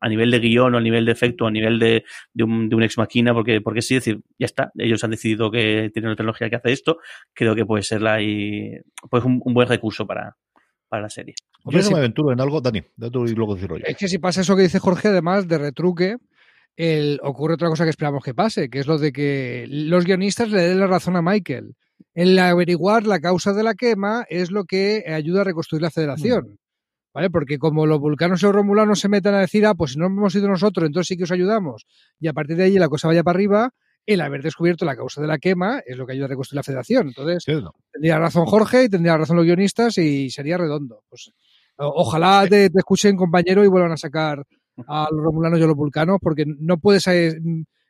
[0.08, 2.04] nivel de guion o a nivel de efecto, a nivel de,
[2.38, 5.90] un, de un ex máquina, porque, porque sí, decir, ya está, ellos han decidido que
[5.92, 6.98] tienen una tecnología que hace esto,
[7.32, 8.70] creo que puede ser la y,
[9.10, 10.36] pues un buen recurso para,
[10.88, 11.34] para la serie.
[11.64, 13.84] Yo no me aventuro en algo, Dani, y luego decirlo yo.
[13.84, 16.18] Es que si pasa eso que dice Jorge, además de retruque,
[16.76, 20.50] el, ocurre otra cosa que esperamos que pase, que es lo de que los guionistas
[20.50, 21.74] le den la razón a Michael.
[22.14, 26.44] En averiguar la causa de la quema es lo que ayuda a reconstruir la federación.
[26.44, 26.56] Mm.
[27.14, 27.30] ¿Vale?
[27.30, 30.06] Porque como los vulcanos y los romulanos se metan a decir, ah, pues si no
[30.06, 31.86] hemos ido nosotros, entonces sí que os ayudamos,
[32.18, 33.70] y a partir de ahí la cosa vaya para arriba,
[34.06, 36.62] el haber descubierto la causa de la quema es lo que ayuda a reconstruir la
[36.62, 37.08] federación.
[37.08, 37.44] Entonces,
[37.92, 41.04] tendría razón Jorge y tendría razón los guionistas y sería redondo.
[41.08, 41.30] Pues,
[41.76, 44.44] ojalá te, escuchen, compañero, y vuelvan a sacar
[44.86, 47.38] a los romulanos y a los vulcanos, porque no puedes eh,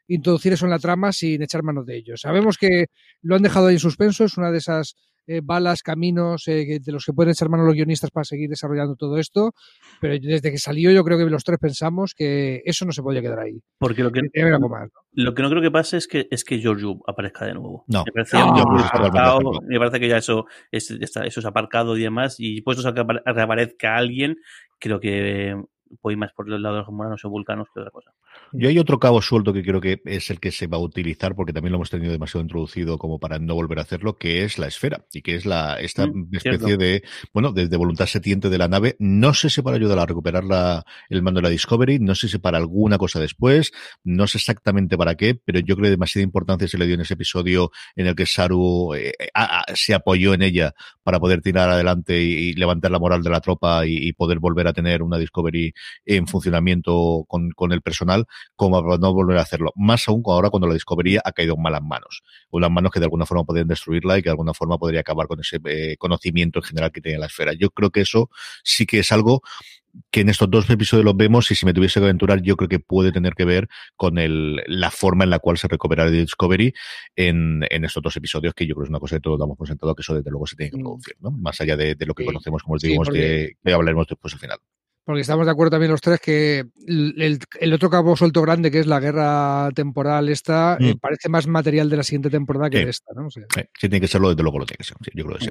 [0.08, 2.20] introducir eso en la trama sin echar manos de ellos.
[2.20, 2.86] Sabemos que
[3.22, 4.96] lo han dejado ahí en suspenso, es una de esas
[5.26, 8.94] eh, balas, caminos eh, de los que pueden echar mano los guionistas para seguir desarrollando
[8.94, 9.52] todo esto,
[9.98, 13.22] pero desde que salió yo creo que los tres pensamos que eso no se podía
[13.22, 13.58] quedar ahí.
[13.78, 14.20] Porque lo que,
[15.12, 17.84] lo que no creo que pase es que es que George aparezca de nuevo.
[17.88, 18.04] No.
[18.04, 18.36] Me parece,
[19.66, 22.92] me parece que ya eso es, está, eso es aparcado y demás, y puestos a
[22.92, 24.36] que reaparezca alguien,
[24.78, 25.56] creo que
[26.02, 28.12] voy más por de los humanos o vulcanos que otra cosa.
[28.52, 31.34] Yo hay otro cabo suelto que creo que es el que se va a utilizar,
[31.34, 34.58] porque también lo hemos tenido demasiado introducido como para no volver a hacerlo, que es
[34.58, 38.58] la esfera, y que es la esta mm, especie de, bueno, de, voluntad setiente de
[38.58, 38.96] la nave.
[38.98, 42.28] No sé si para ayudar a recuperar la, el mando de la Discovery, no sé
[42.28, 43.72] si para alguna cosa después,
[44.04, 47.00] no sé exactamente para qué, pero yo creo que demasiada importancia se le dio en
[47.00, 49.12] ese episodio en el que Saru eh,
[49.74, 53.84] se apoyó en ella para poder tirar adelante y, levantar la moral de la tropa
[53.84, 55.73] y, y, poder volver a tener una Discovery
[56.04, 59.72] en funcionamiento con, con el personal como para no volver a hacerlo.
[59.76, 62.22] Más aún ahora cuando la Discovery ha caído en malas manos.
[62.50, 65.26] Unas manos que de alguna forma podrían destruirla y que de alguna forma podría acabar
[65.26, 67.52] con ese eh, conocimiento en general que tiene la esfera.
[67.52, 68.30] Yo creo que eso
[68.62, 69.42] sí que es algo
[70.10, 72.68] que en estos dos episodios los vemos y si me tuviese que aventurar yo creo
[72.68, 76.12] que puede tener que ver con el, la forma en la cual se recupera el
[76.12, 76.74] Discovery
[77.16, 79.56] en, en estos dos episodios que yo creo que es una cosa que todos damos
[79.56, 80.82] por sentado que eso desde luego se tiene que mm.
[80.82, 81.30] producir, ¿no?
[81.30, 84.58] Más allá de, lo que conocemos, como os digo, que hablaremos después al final.
[85.04, 88.78] Porque estamos de acuerdo también los tres que el, el, otro cabo suelto grande, que
[88.78, 90.98] es la guerra temporal esta, eh, mm.
[90.98, 93.28] parece más material de la siguiente temporada que de esta, ¿no?
[93.30, 93.40] sí,
[93.78, 94.96] tiene que serlo, desde luego lo tiene que ser.
[95.14, 95.50] yo creo que sí.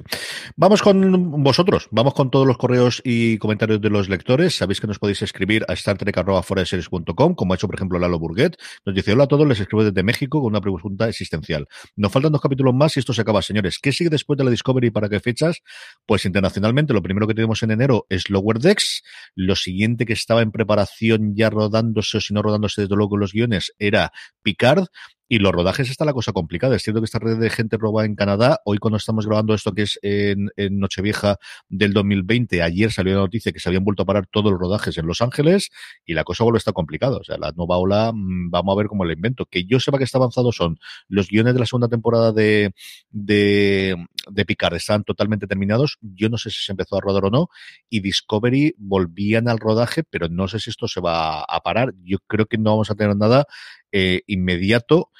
[0.56, 4.56] Vamos con vosotros, vamos con todos los correos y comentarios de los lectores.
[4.56, 8.56] Sabéis que nos podéis escribir a startrek.com, como ha hecho, por ejemplo, Lalo Burguet.
[8.84, 11.68] Nos dice, hola a todos, les escribo desde México con una pregunta existencial.
[11.94, 13.78] Nos faltan dos capítulos más y esto se acaba, señores.
[13.78, 15.62] ¿Qué sigue después de la Discovery y para qué fechas?
[16.06, 19.02] Pues internacionalmente, lo primero que tenemos en enero es Lower Decks
[19.44, 23.32] lo siguiente que estaba en preparación ya rodándose, o si no rodándose desde luego los
[23.32, 24.86] guiones, era Picard.
[25.34, 26.76] Y los rodajes está la cosa complicada.
[26.76, 28.60] Es cierto que esta red de gente roba en Canadá.
[28.64, 33.50] Hoy cuando estamos grabando esto que es en, Nochevieja del 2020, ayer salió la noticia
[33.50, 35.70] que se habían vuelto a parar todos los rodajes en Los Ángeles
[36.06, 37.16] y la cosa vuelve a estar complicada.
[37.16, 39.44] O sea, la nueva ola, mm, vamos a ver cómo la invento.
[39.46, 40.78] Que yo sepa que está avanzado son
[41.08, 42.72] los guiones de la segunda temporada de,
[43.10, 43.96] de,
[44.30, 44.76] de Picard.
[44.76, 45.98] Están totalmente terminados.
[46.00, 47.48] Yo no sé si se empezó a rodar o no.
[47.90, 51.92] Y Discovery volvían al rodaje, pero no sé si esto se va a parar.
[52.04, 53.46] Yo creo que no vamos a tener nada
[53.94, 55.10] eh, inmediato.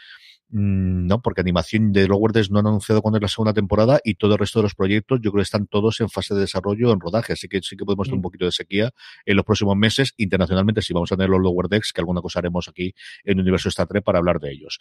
[0.57, 3.99] Mm, no, porque animación de Lower Decks no han anunciado cuándo es la segunda temporada
[4.05, 6.43] y todo el resto de los proyectos yo creo que están todos en fase de
[6.43, 8.23] desarrollo, en rodaje, así que sí que podemos tener un mm.
[8.23, 8.93] poquito de sequía
[9.27, 10.15] en los próximos meses.
[10.17, 12.95] Internacionalmente sí vamos a tener los Lower Decks, que alguna cosa haremos aquí
[13.25, 14.79] en Universo Star Trek para hablar de ellos.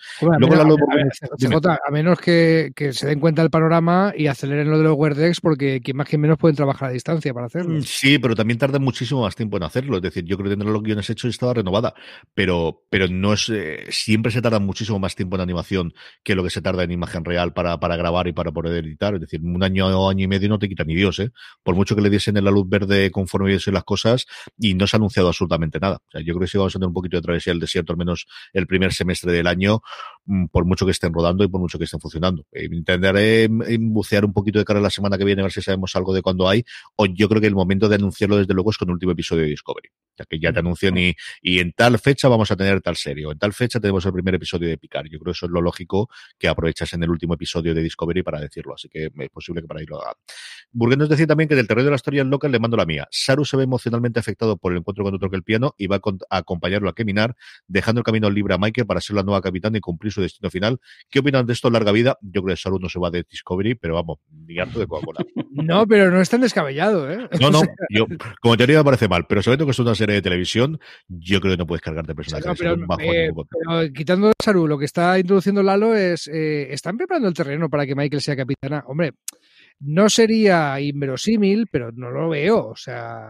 [1.88, 5.42] a, menos que, se den cuenta del panorama y aceleren lo de los Lower Decks,
[5.42, 7.80] porque quien más que menos pueden trabajar a distancia para hacerlo.
[7.80, 9.96] Mm, sí, pero también tarda muchísimo más tiempo en hacerlo.
[9.96, 11.96] Es decir, yo creo que tener los guiones hechos y estaba renovada,
[12.36, 15.63] pero, pero no es, eh, siempre se tarda muchísimo más tiempo en animación
[16.24, 19.16] que lo que se tarda en imagen real para, para grabar y para poder editar.
[19.16, 21.32] Es decir, un año o año y medio no te quita ni Dios, ¿eh?
[21.64, 24.26] Por mucho que le diesen en la luz verde conforme viesen las cosas
[24.58, 25.98] y no se ha anunciado absolutamente nada.
[26.08, 27.94] O sea, yo creo que sí vamos a tener un poquito de travesía del desierto,
[27.94, 29.82] al menos el primer semestre del año,
[30.26, 32.46] mm, por mucho que estén rodando y por mucho que estén funcionando.
[32.52, 33.48] Eh, intentaré
[33.80, 36.14] bucear un poquito de cara a la semana que viene a ver si sabemos algo
[36.14, 36.64] de cuándo hay,
[36.96, 39.44] o yo creo que el momento de anunciarlo desde luego es con el último episodio
[39.44, 39.90] de Discovery.
[40.18, 43.26] Ya que ya te anuncian y, y en tal fecha vamos a tener tal serie,
[43.26, 45.06] o en tal fecha tenemos el primer episodio de Picar.
[45.06, 48.24] Yo creo que eso es lo lógico que aprovechas en el último episodio de Discovery
[48.24, 50.14] para decirlo, así que es posible que para ahí lo haga.
[50.72, 53.08] Burgués nos decía también que del terreno de la historia local le mando la mía.
[53.12, 56.38] Saru se ve emocionalmente afectado por el encuentro cuando toca el piano y va a,
[56.38, 57.36] acompañarlo a caminar,
[57.68, 60.50] dejando el camino libre a Michael para ser la nueva capitana y cumplir su destino
[60.50, 60.80] final.
[61.10, 62.18] ¿Qué opinan de esto, larga vida?
[62.22, 65.26] Yo creo que Saru no se va de Discovery, pero vamos, ni harto de Coca-Cola.
[65.52, 67.30] No, pero no es tan descabellado, ¿eh?
[67.40, 68.08] No, no, yo,
[68.42, 71.54] como teoría me parece mal, pero sabiendo que es una serie de televisión, yo creo
[71.54, 72.60] que no puedes cargarte personajes.
[72.60, 77.34] pero, eh, pero, quitando Saru, lo que está introduciendo Lalo es, eh, ¿están preparando el
[77.34, 78.84] terreno para que Michael sea capitana?
[78.88, 79.14] Hombre,
[79.80, 82.68] no sería inverosímil, pero no lo veo.
[82.68, 83.30] O sea,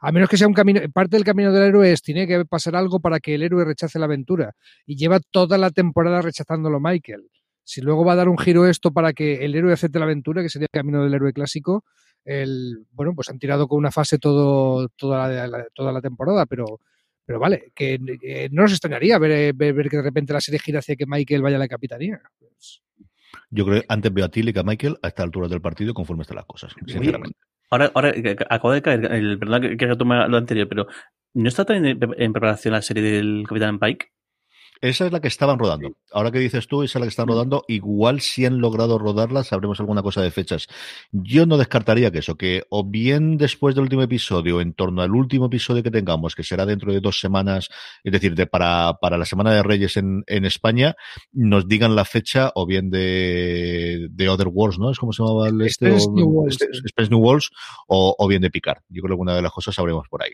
[0.00, 2.76] a menos que sea un camino, parte del camino del héroe es, tiene que pasar
[2.76, 4.54] algo para que el héroe rechace la aventura.
[4.86, 7.28] Y lleva toda la temporada rechazándolo Michael.
[7.64, 10.42] Si luego va a dar un giro esto para que el héroe acepte la aventura,
[10.42, 11.84] que sería el camino del héroe clásico,
[12.24, 16.80] el, bueno, pues han tirado con una fase todo, toda, la, toda la temporada, pero,
[17.24, 17.98] pero vale, que,
[18.50, 21.56] no nos extrañaría ver, ver, que de repente la serie gira hacia que Michael vaya
[21.56, 22.20] a la capitanía.
[22.38, 22.82] Pues
[23.50, 25.94] yo creo que antes veo a Tilly que a Michael a esta altura del partido
[25.94, 27.38] conforme están las cosas, sinceramente.
[27.70, 28.14] Ahora, ahora
[28.50, 30.86] acabo de caer, el, perdón que, que retome lo anterior, pero
[31.34, 34.12] ¿no está también en preparación la serie del Capitán Pike?
[34.84, 35.96] Esa es la que estaban rodando.
[36.12, 37.64] Ahora que dices tú, esa es la que están rodando.
[37.68, 40.66] Igual si han logrado rodarla, sabremos alguna cosa de fechas.
[41.10, 45.12] Yo no descartaría que eso, que o bien después del último episodio, en torno al
[45.12, 47.70] último episodio que tengamos, que será dentro de dos semanas,
[48.02, 50.96] es decir, de, para, para la Semana de Reyes en, en España,
[51.32, 54.90] nos digan la fecha, o bien de, de Other Wars, ¿no?
[54.90, 57.50] Es como se llamaba el este, Space, New, Worlds, Space New Worlds,
[57.88, 58.82] o, o bien de Picard.
[58.90, 60.32] Yo creo que alguna de las cosas sabremos por ahí.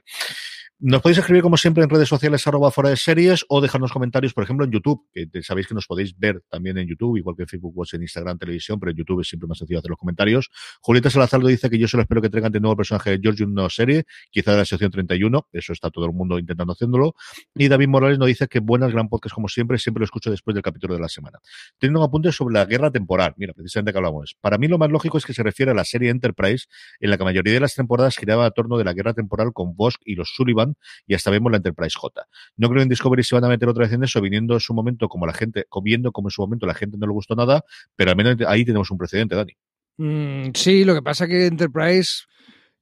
[0.82, 4.32] Nos podéis escribir como siempre en redes sociales arroba fuera de series o dejarnos comentarios,
[4.41, 7.43] por ejemplo, en YouTube, que sabéis que nos podéis ver también en YouTube, igual que
[7.43, 9.99] en Facebook, Watch, en Instagram, televisión, pero en YouTube es siempre más sencillo hacer los
[9.99, 10.49] comentarios.
[10.80, 13.43] Julieta Salazar dice que yo solo espero que traigan de nuevo el personaje de George
[13.43, 17.14] en una serie, quizá de la sección 31, eso está todo el mundo intentando haciéndolo.
[17.55, 20.55] Y David Morales nos dice que buenas, gran podcast como siempre, siempre lo escucho después
[20.55, 21.38] del capítulo de la semana.
[21.78, 24.38] Teniendo un apunte sobre la guerra temporal, mira, precisamente que hablamos.
[24.41, 26.64] Para mí lo más lógico es que se refiere a la serie Enterprise,
[26.99, 29.53] en la que la mayoría de las temporadas giraba a torno de la guerra temporal
[29.53, 30.76] con Bosk y los Sullivan,
[31.07, 32.26] y hasta vemos la Enterprise J.
[32.57, 34.75] No creo en Discovery se van a meter otra vez en eso, viniendo en su
[34.75, 37.64] momento como la gente, viendo como en su momento la gente no le gustó nada,
[37.97, 39.57] pero al menos ahí tenemos un precedente, Dani.
[39.99, 42.23] Mm, sí, lo que pasa que Enterprise,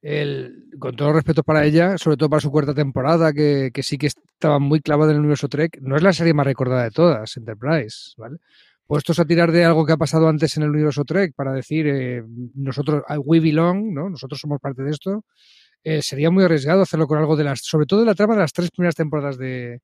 [0.01, 4.07] el, con todo respeto para ella, sobre todo para su cuarta temporada, que, sí que
[4.07, 7.35] estaba muy clavada en el universo Trek, no es la serie más recordada de todas,
[7.35, 8.37] Enterprise, ¿vale?
[8.87, 11.87] Puestos a tirar de algo que ha pasado antes en el universo Trek para decir,
[11.87, 12.23] eh,
[12.55, 14.09] nosotros, we belong, ¿no?
[14.09, 15.25] Nosotros somos parte de esto.
[15.83, 18.41] Eh, sería muy arriesgado hacerlo con algo de las, sobre todo de la trama de
[18.41, 19.81] las tres primeras temporadas de,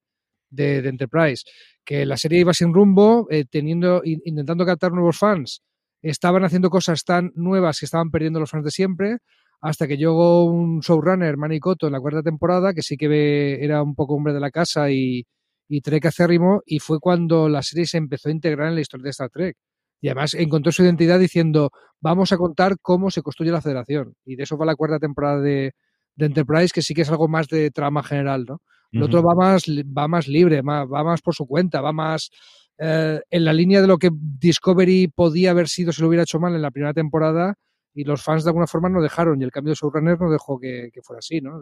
[0.55, 1.43] de, Enterprise,
[1.83, 5.61] que la serie iba sin rumbo, eh, teniendo, intentando captar nuevos fans,
[6.01, 9.17] estaban haciendo cosas tan nuevas que estaban perdiendo los fans de siempre,
[9.61, 13.95] hasta que llegó un showrunner, Manny en la cuarta temporada, que sí que era un
[13.95, 15.25] poco hombre de la casa y,
[15.67, 19.05] y Trek acérrimo, y fue cuando la serie se empezó a integrar en la historia
[19.05, 19.57] de Star Trek.
[20.01, 24.13] Y además encontró su identidad diciendo, vamos a contar cómo se construye la federación.
[24.23, 25.71] Y de eso va la cuarta temporada de,
[26.15, 28.61] de Enterprise, que sí que es algo más de trama general, ¿no?
[28.95, 32.31] El otro va más, va más libre, va más por su cuenta, va más
[32.77, 36.39] eh, en la línea de lo que Discovery podía haber sido si lo hubiera hecho
[36.39, 37.55] mal en la primera temporada
[37.93, 40.59] y los fans de alguna forma no dejaron y el cambio de showrunner no dejó
[40.59, 41.61] que, fuera así, ¿no?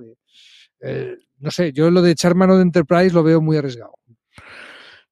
[0.82, 3.94] Eh, no sé, yo lo de echar mano de Enterprise lo veo muy arriesgado.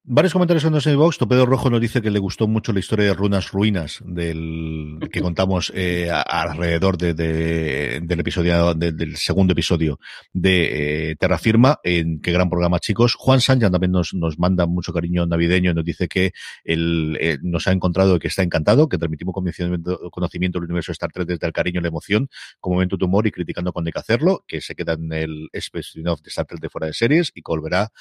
[0.04, 1.20] Varios comentarios en el box.
[1.20, 5.22] Topedo Rojo nos dice que le gustó mucho la historia de Runas Ruinas del que
[5.22, 10.00] contamos eh, alrededor de, del episodio del segundo episodio
[10.34, 11.80] de eh, Terra Firma.
[11.84, 13.14] En qué gran programa, chicos.
[13.14, 16.32] Juan Sánchez también nos, nos manda mucho cariño navideño y nos dice que
[16.64, 21.12] él eh, nos ha encontrado que está encantado, que transmitimos conocimiento, del universo de Star
[21.12, 22.28] Trek desde el cariño y la emoción,
[22.60, 25.50] como momento de humor y criticando cuando hay que hacerlo, que se queda en el
[25.54, 27.92] spin de Star Trek de fuera de series y que volverá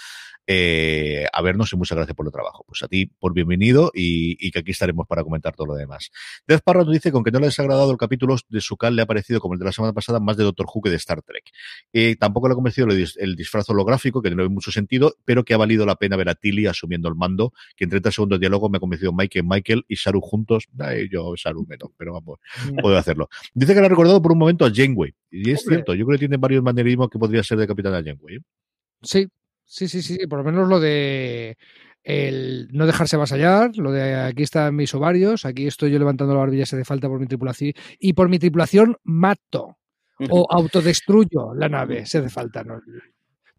[0.46, 2.64] eh, a vernos en muchas gracias por el trabajo.
[2.66, 6.10] Pues a ti, por bienvenido y, que aquí estaremos para comentar todo lo demás.
[6.46, 9.02] Death Parra nos dice, con que no les ha agradado el capítulo de Sucal, le
[9.02, 11.22] ha parecido como el de la semana pasada más de Doctor Who que de Star
[11.22, 11.44] Trek.
[11.92, 15.54] Eh, tampoco le ha convencido el, disfraz holográfico, que no hay mucho sentido, pero que
[15.54, 18.44] ha valido la pena ver a Tilly asumiendo el mando, que en 30 segundos de
[18.44, 20.68] diálogo me ha convencido Michael, Michael y Saru juntos.
[21.10, 22.38] yo, Saru menos, pero vamos,
[22.82, 23.28] puedo hacerlo.
[23.52, 25.12] Dice que le ha recordado por un momento a Janeway.
[25.30, 28.36] Y es cierto, yo creo que tiene varios manerismos que podría ser de Capitana Janeway.
[28.36, 28.40] ¿eh?
[29.02, 29.28] Sí,
[29.70, 31.56] sí, sí, sí, por lo menos lo de
[32.02, 36.40] el no dejarse avasallar, lo de aquí están mis ovarios, aquí estoy yo levantando la
[36.40, 39.76] barbilla se hace falta por mi tripulación y por mi tripulación mato
[40.28, 42.64] o autodestruyo la nave, se hace falta.
[42.64, 42.80] ¿no?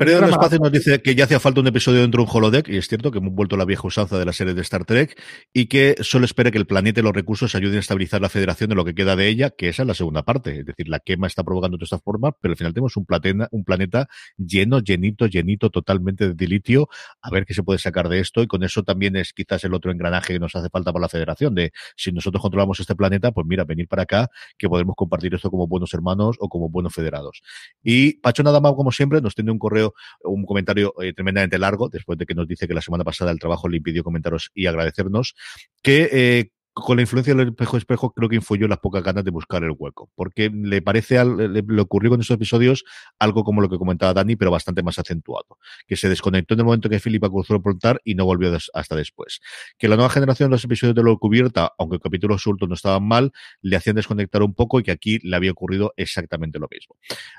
[0.01, 2.67] Periodo del Espacio nos dice que ya hacía falta un episodio dentro de un holodeck,
[2.69, 4.83] y es cierto que hemos vuelto a la vieja usanza de la serie de Star
[4.83, 5.15] Trek,
[5.53, 8.71] y que solo espera que el planeta y los recursos ayuden a estabilizar la federación
[8.71, 10.61] de lo que queda de ella, que esa es la segunda parte.
[10.61, 13.47] Es decir, la quema está provocando toda esta forma, pero al final tenemos un, platena,
[13.51, 16.89] un planeta lleno, llenito, llenito, totalmente de dilitio.
[17.21, 19.73] A ver qué se puede sacar de esto, y con eso también es quizás el
[19.75, 23.31] otro engranaje que nos hace falta para la federación, de si nosotros controlamos este planeta,
[23.31, 26.93] pues mira, venir para acá, que podemos compartir esto como buenos hermanos o como buenos
[26.93, 27.43] federados.
[27.83, 29.90] Y Pacho Nada más, como siempre, nos tiene un correo,
[30.23, 33.39] un comentario eh, tremendamente largo, después de que nos dice que la semana pasada el
[33.39, 35.35] trabajo le impidió comentaros y agradecernos,
[35.81, 39.31] que eh, con la influencia del espejo espejo creo que influyó las pocas ganas de
[39.31, 42.85] buscar el hueco, porque le parece, al, le, ocurrió con esos episodios
[43.19, 46.65] algo como lo que comentaba Dani, pero bastante más acentuado, que se desconectó en el
[46.65, 49.41] momento que Filipa cruzó el portal y no volvió hasta después.
[49.77, 53.03] Que la nueva generación los episodios de lo cubierta, aunque el capítulo sueltos no estaban
[53.03, 56.95] mal, le hacían desconectar un poco y que aquí le había ocurrido exactamente lo mismo.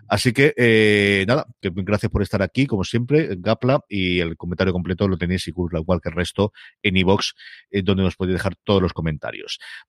[0.09, 5.09] Así que, eh, nada, gracias por estar aquí, como siempre, Gapla, y el comentario completo
[5.09, 6.53] lo tenéis igual que el resto
[6.83, 7.35] en iVox,
[7.71, 9.22] eh, donde nos podéis dejar todos los comentarios.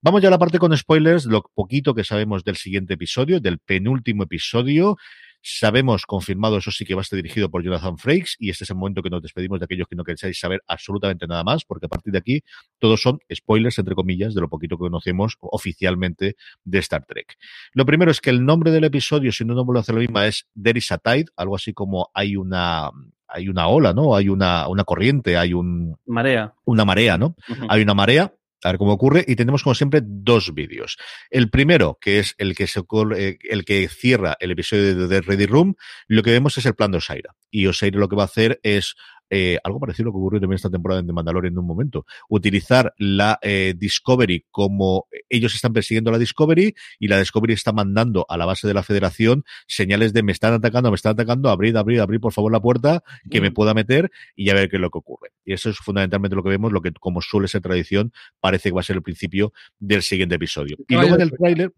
[0.01, 3.59] Vamos ya a la parte con spoilers, lo poquito que sabemos del siguiente episodio, del
[3.59, 4.97] penúltimo episodio.
[5.45, 8.69] Sabemos, confirmado, eso sí que va a estar dirigido por Jonathan Frakes y este es
[8.69, 11.87] el momento que nos despedimos de aquellos que no queréis saber absolutamente nada más, porque
[11.87, 12.43] a partir de aquí
[12.79, 17.35] todos son spoilers, entre comillas, de lo poquito que conocemos oficialmente de Star Trek.
[17.73, 20.01] Lo primero es que el nombre del episodio, si no no vuelvo a hacer lo
[20.01, 22.89] mismo, es There is a Tide, algo así como hay una
[23.27, 24.15] hay una ola, ¿no?
[24.15, 25.97] Hay una, una corriente, hay un...
[26.05, 26.53] Marea.
[26.65, 27.35] Una marea, ¿no?
[27.67, 28.31] Hay una marea
[28.63, 29.23] a ver cómo ocurre.
[29.27, 30.97] Y tenemos, como siempre, dos vídeos.
[31.29, 32.81] El primero, que es el que, se,
[33.17, 35.75] eh, el que cierra el episodio de The Ready Room,
[36.07, 37.35] lo que vemos es el plan de Osaira.
[37.51, 38.95] Y Osaira lo que va a hacer es
[39.35, 41.65] eh, algo parecido a lo que ocurrió también esta temporada en The Mandalorian en un
[41.65, 42.05] momento.
[42.29, 48.27] Utilizar la eh, Discovery como ellos están persiguiendo la Discovery y la Discovery está mandando
[48.29, 51.75] a la base de la Federación señales de me están atacando, me están atacando, abrid,
[51.75, 54.81] abrid, abrid por favor la puerta, que me pueda meter y ya ver qué es
[54.81, 55.31] lo que ocurre.
[55.43, 58.75] Y eso es fundamentalmente lo que vemos, lo que como suele ser tradición, parece que
[58.75, 60.77] va a ser el principio del siguiente episodio.
[60.87, 61.73] Y luego en el tráiler...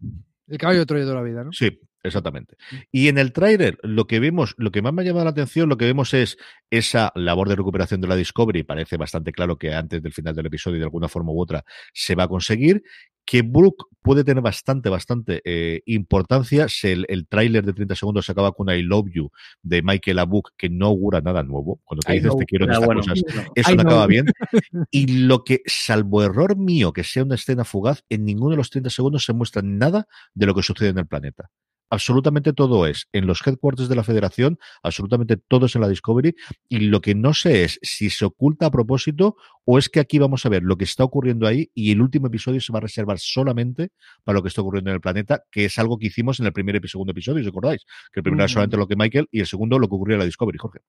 [0.48, 1.52] El caballo de Troya de la vida, ¿no?
[1.52, 2.56] Sí, Exactamente.
[2.92, 5.68] Y en el tráiler, lo que vemos, lo que más me ha llamado la atención,
[5.68, 6.38] lo que vemos es
[6.70, 8.62] esa labor de recuperación de la Discovery.
[8.62, 12.14] Parece bastante claro que antes del final del episodio, de alguna forma u otra, se
[12.14, 12.82] va a conseguir.
[13.26, 16.68] Que Brooke puede tener bastante, bastante eh, importancia.
[16.68, 19.30] Si el, el tráiler de 30 segundos se acaba con I Love You
[19.62, 21.80] de Michael Abuk, que no augura nada nuevo.
[21.84, 23.24] Cuando te dices te quiero en estas cosas,
[23.54, 24.26] eso no acaba bien.
[24.92, 28.70] Y lo que, salvo error mío, que sea una escena fugaz, en ninguno de los
[28.70, 31.50] 30 segundos se muestra nada de lo que sucede en el planeta
[31.90, 36.34] absolutamente todo es en los headquarters de la federación, absolutamente todo es en la Discovery,
[36.68, 40.18] y lo que no sé es si se oculta a propósito o es que aquí
[40.18, 42.82] vamos a ver lo que está ocurriendo ahí y el último episodio se va a
[42.82, 43.90] reservar solamente
[44.24, 46.52] para lo que está ocurriendo en el planeta, que es algo que hicimos en el
[46.52, 47.84] primer y segundo episodio, ¿os acordáis?
[48.12, 50.20] Que el primero era solamente lo que Michael y el segundo lo que ocurrió en
[50.20, 50.80] la Discovery, Jorge.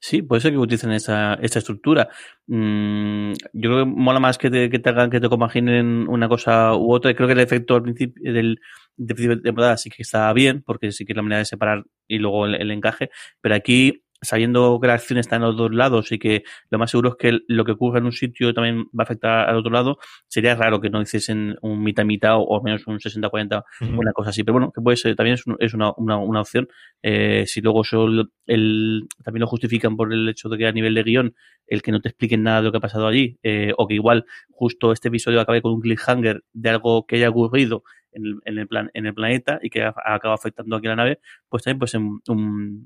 [0.00, 2.08] Sí, puede ser que utilicen esa, esta estructura.
[2.46, 6.28] Mm, yo creo que mola más que te, que te hagan que te imaginen una
[6.28, 7.14] cosa u otra.
[7.14, 8.60] Creo que el efecto al principio del,
[8.98, 11.44] de principio de temporada sí que está bien, porque sí que es la manera de
[11.46, 13.10] separar y luego el encaje.
[13.40, 16.90] Pero aquí sabiendo que la acción está en los dos lados y que lo más
[16.90, 19.70] seguro es que lo que ocurre en un sitio también va a afectar al otro
[19.70, 24.30] lado, sería raro que no hiciesen un mitad mitad o, menos un 60-40 una cosa
[24.30, 24.42] así.
[24.42, 26.68] Pero bueno, que puede ser, también es, una, una, opción.
[27.02, 30.94] Eh, si luego solo el, también lo justifican por el hecho de que a nivel
[30.94, 31.34] de guion,
[31.66, 33.94] el que no te expliquen nada de lo que ha pasado allí, eh, o que
[33.94, 38.40] igual justo este episodio acabe con un cliffhanger de algo que haya ocurrido en el,
[38.44, 41.62] en el, plan, en el planeta y que acaba afectando aquí a la nave, pues
[41.62, 42.20] también pues un,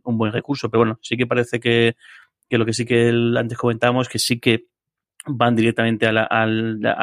[0.02, 0.70] un, buen recurso.
[0.70, 1.96] Pero bueno, sí que parece que,
[2.48, 4.66] que lo que sí que antes comentábamos, que sí que
[5.26, 6.46] van directamente a, la, a,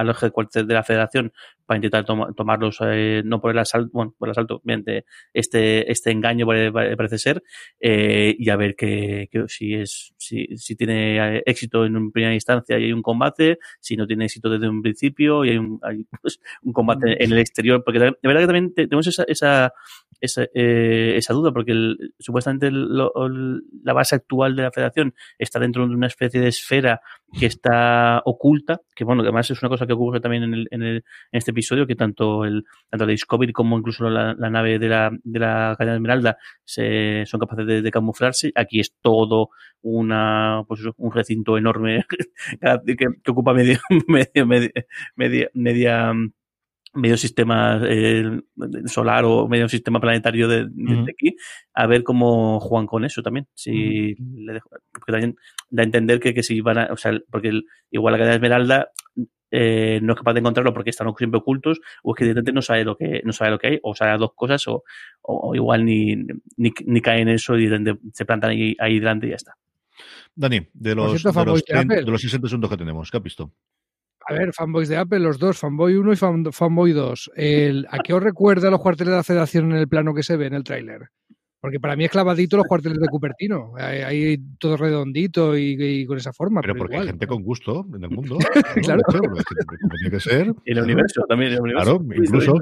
[0.03, 1.31] los headquarters de la federación
[1.69, 5.05] para intentar tomarlos, eh, no por el asalto, bueno, por el asalto, mediante
[5.35, 7.43] este, este engaño parece ser,
[7.79, 12.85] eh, y a ver que, si es, si, si tiene éxito en primera instancia y
[12.85, 16.39] hay un combate, si no tiene éxito desde un principio y hay un, hay, pues,
[16.63, 19.71] un combate en el exterior, porque de verdad que también tenemos esa, esa,
[20.19, 25.87] esa, eh, esa duda, porque el, supuestamente la base actual de la federación está dentro
[25.87, 27.01] de una especie de esfera
[27.39, 30.81] que está oculta, que bueno, además es una cosa que ocurre también en, el, en,
[30.81, 31.03] el, en
[31.37, 35.11] este episodio, que tanto el tanto la Discovery como incluso la, la nave de la,
[35.23, 38.51] de la cadena Esmeralda se, son capaces de, de, camuflarse.
[38.55, 39.49] Aquí es todo
[39.81, 42.05] una pues un recinto enorme
[42.85, 44.71] que, que ocupa medio, medio, media,
[45.15, 46.13] media, media
[46.93, 48.41] medio sistema eh,
[48.85, 51.09] solar o medio sistema planetario de, de uh -huh.
[51.11, 51.35] aquí,
[51.73, 53.47] a ver cómo juegan con eso también.
[53.53, 54.45] Si uh -huh.
[54.45, 55.35] le dejo, porque también
[55.69, 58.35] da a entender que, que si van a, o sea, porque el, igual la cadena
[58.35, 58.91] Esmeralda
[59.51, 62.61] eh, no es capaz de encontrarlo porque están siempre ocultos, o es que directamente no
[62.61, 64.83] sabe lo que, no sabe lo que hay, o sabe dos cosas, o,
[65.21, 66.15] o, o igual ni,
[66.57, 67.69] ni, ni, cae en eso y
[68.13, 69.53] se plantan ahí, ahí delante y ya está.
[70.35, 73.51] Dani, de los, de los, 30, de los 60 segundos que tenemos, ¿qué has visto?
[74.27, 77.31] A ver, fanboys de Apple, los dos, fanboy 1 y fan, fanboy 2.
[77.35, 80.37] El, ¿A qué os recuerda los cuarteles de la federación en el plano que se
[80.37, 81.09] ve en el tráiler?
[81.61, 83.73] Porque para mí es clavadito los cuarteles de Cupertino.
[83.77, 86.61] Ahí todo redondito y, y, con esa forma.
[86.61, 87.33] Pero, pero porque igual, hay gente ¿no?
[87.33, 88.37] con gusto en el mundo.
[88.81, 89.01] claro.
[89.11, 90.47] Tiene que ser.
[90.47, 91.53] En el universo también.
[91.53, 91.99] El universo.
[91.99, 92.53] Claro, incluso.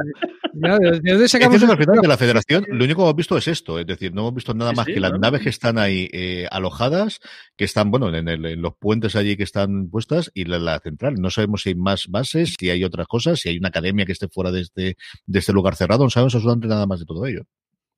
[0.54, 3.48] ¿De dónde sacamos es al final de la federación, lo único que hemos visto es
[3.48, 3.80] esto.
[3.80, 5.20] Es decir, no hemos visto nada más sí, que las ¿no?
[5.20, 7.20] naves que están ahí eh, alojadas,
[7.56, 10.80] que están, bueno, en, el, en, los puentes allí que están puestas y la, la,
[10.80, 11.16] central.
[11.20, 14.14] No sabemos si hay más bases, si hay otras cosas, si hay una academia que
[14.14, 16.04] esté fuera de este, de este lugar cerrado.
[16.04, 17.44] No sabemos absolutamente nada más de todo ello.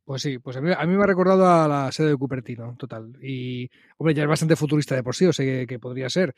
[0.10, 3.16] Pues sí, pues a mí, a me ha recordado a la sede de Cupertino, total.
[3.22, 6.34] Y, hombre, ya es bastante futurista de por sí, o sea que, que podría ser.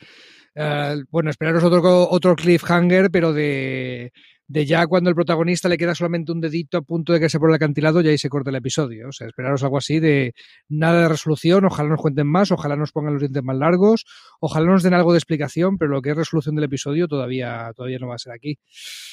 [0.53, 4.11] Uh, bueno, esperaros otro, otro cliffhanger, pero de,
[4.51, 7.39] de ya cuando el protagonista le queda solamente un dedito a punto de que se
[7.39, 9.07] por el acantilado, ya ahí se corta el episodio.
[9.07, 10.33] O sea, esperaros algo así de
[10.67, 14.05] nada de resolución, ojalá nos cuenten más, ojalá nos pongan los dientes más largos,
[14.41, 17.99] ojalá nos den algo de explicación, pero lo que es resolución del episodio todavía, todavía
[17.99, 18.59] no va a ser aquí.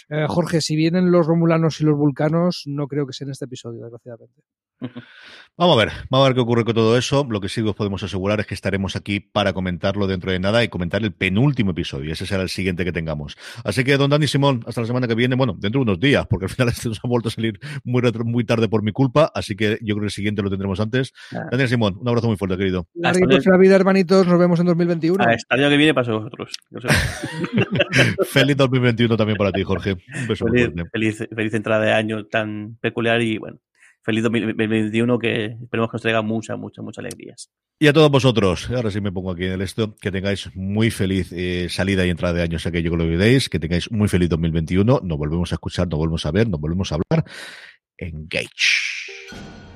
[0.09, 3.45] Eh, Jorge, si vienen los romulanos y los vulcanos, no creo que sea en este
[3.45, 4.43] episodio, desgraciadamente.
[5.59, 7.27] Vamos a ver, vamos a ver qué ocurre con todo eso.
[7.29, 10.63] Lo que sí os podemos asegurar es que estaremos aquí para comentarlo dentro de nada
[10.63, 12.13] y comentar el penúltimo episodio.
[12.13, 13.37] Ese será el siguiente que tengamos.
[13.65, 16.29] Así que, don Dani Simón, hasta la semana que viene, bueno, dentro de unos días,
[16.31, 19.33] porque al final este nos ha vuelto a salir muy, muy tarde por mi culpa,
[19.35, 21.13] así que yo creo que el siguiente lo tendremos antes.
[21.35, 21.49] Ah.
[21.51, 22.87] Daniel Simón, un abrazo muy fuerte, querido.
[22.95, 25.25] Larguitos la vida, hermanitos, nos vemos en 2021.
[25.25, 26.53] Ah, hasta el año que viene para vosotros.
[28.31, 29.97] feliz 2021 también para ti, Jorge.
[30.15, 33.59] Un beso feliz, feliz, feliz entrada de año tan peculiar y bueno,
[34.09, 37.51] feliz 2021 que esperemos que nos traiga muchas, muchas, muchas alegrías.
[37.79, 40.91] Y a todos vosotros, ahora sí me pongo aquí en el esto, que tengáis muy
[40.91, 43.91] feliz eh, salida y entrada de año, sé que yo que lo olvidéis, que tengáis
[43.93, 47.27] muy feliz 2021, nos volvemos a escuchar, nos volvemos a ver, nos volvemos a hablar.
[47.99, 49.68] Engage.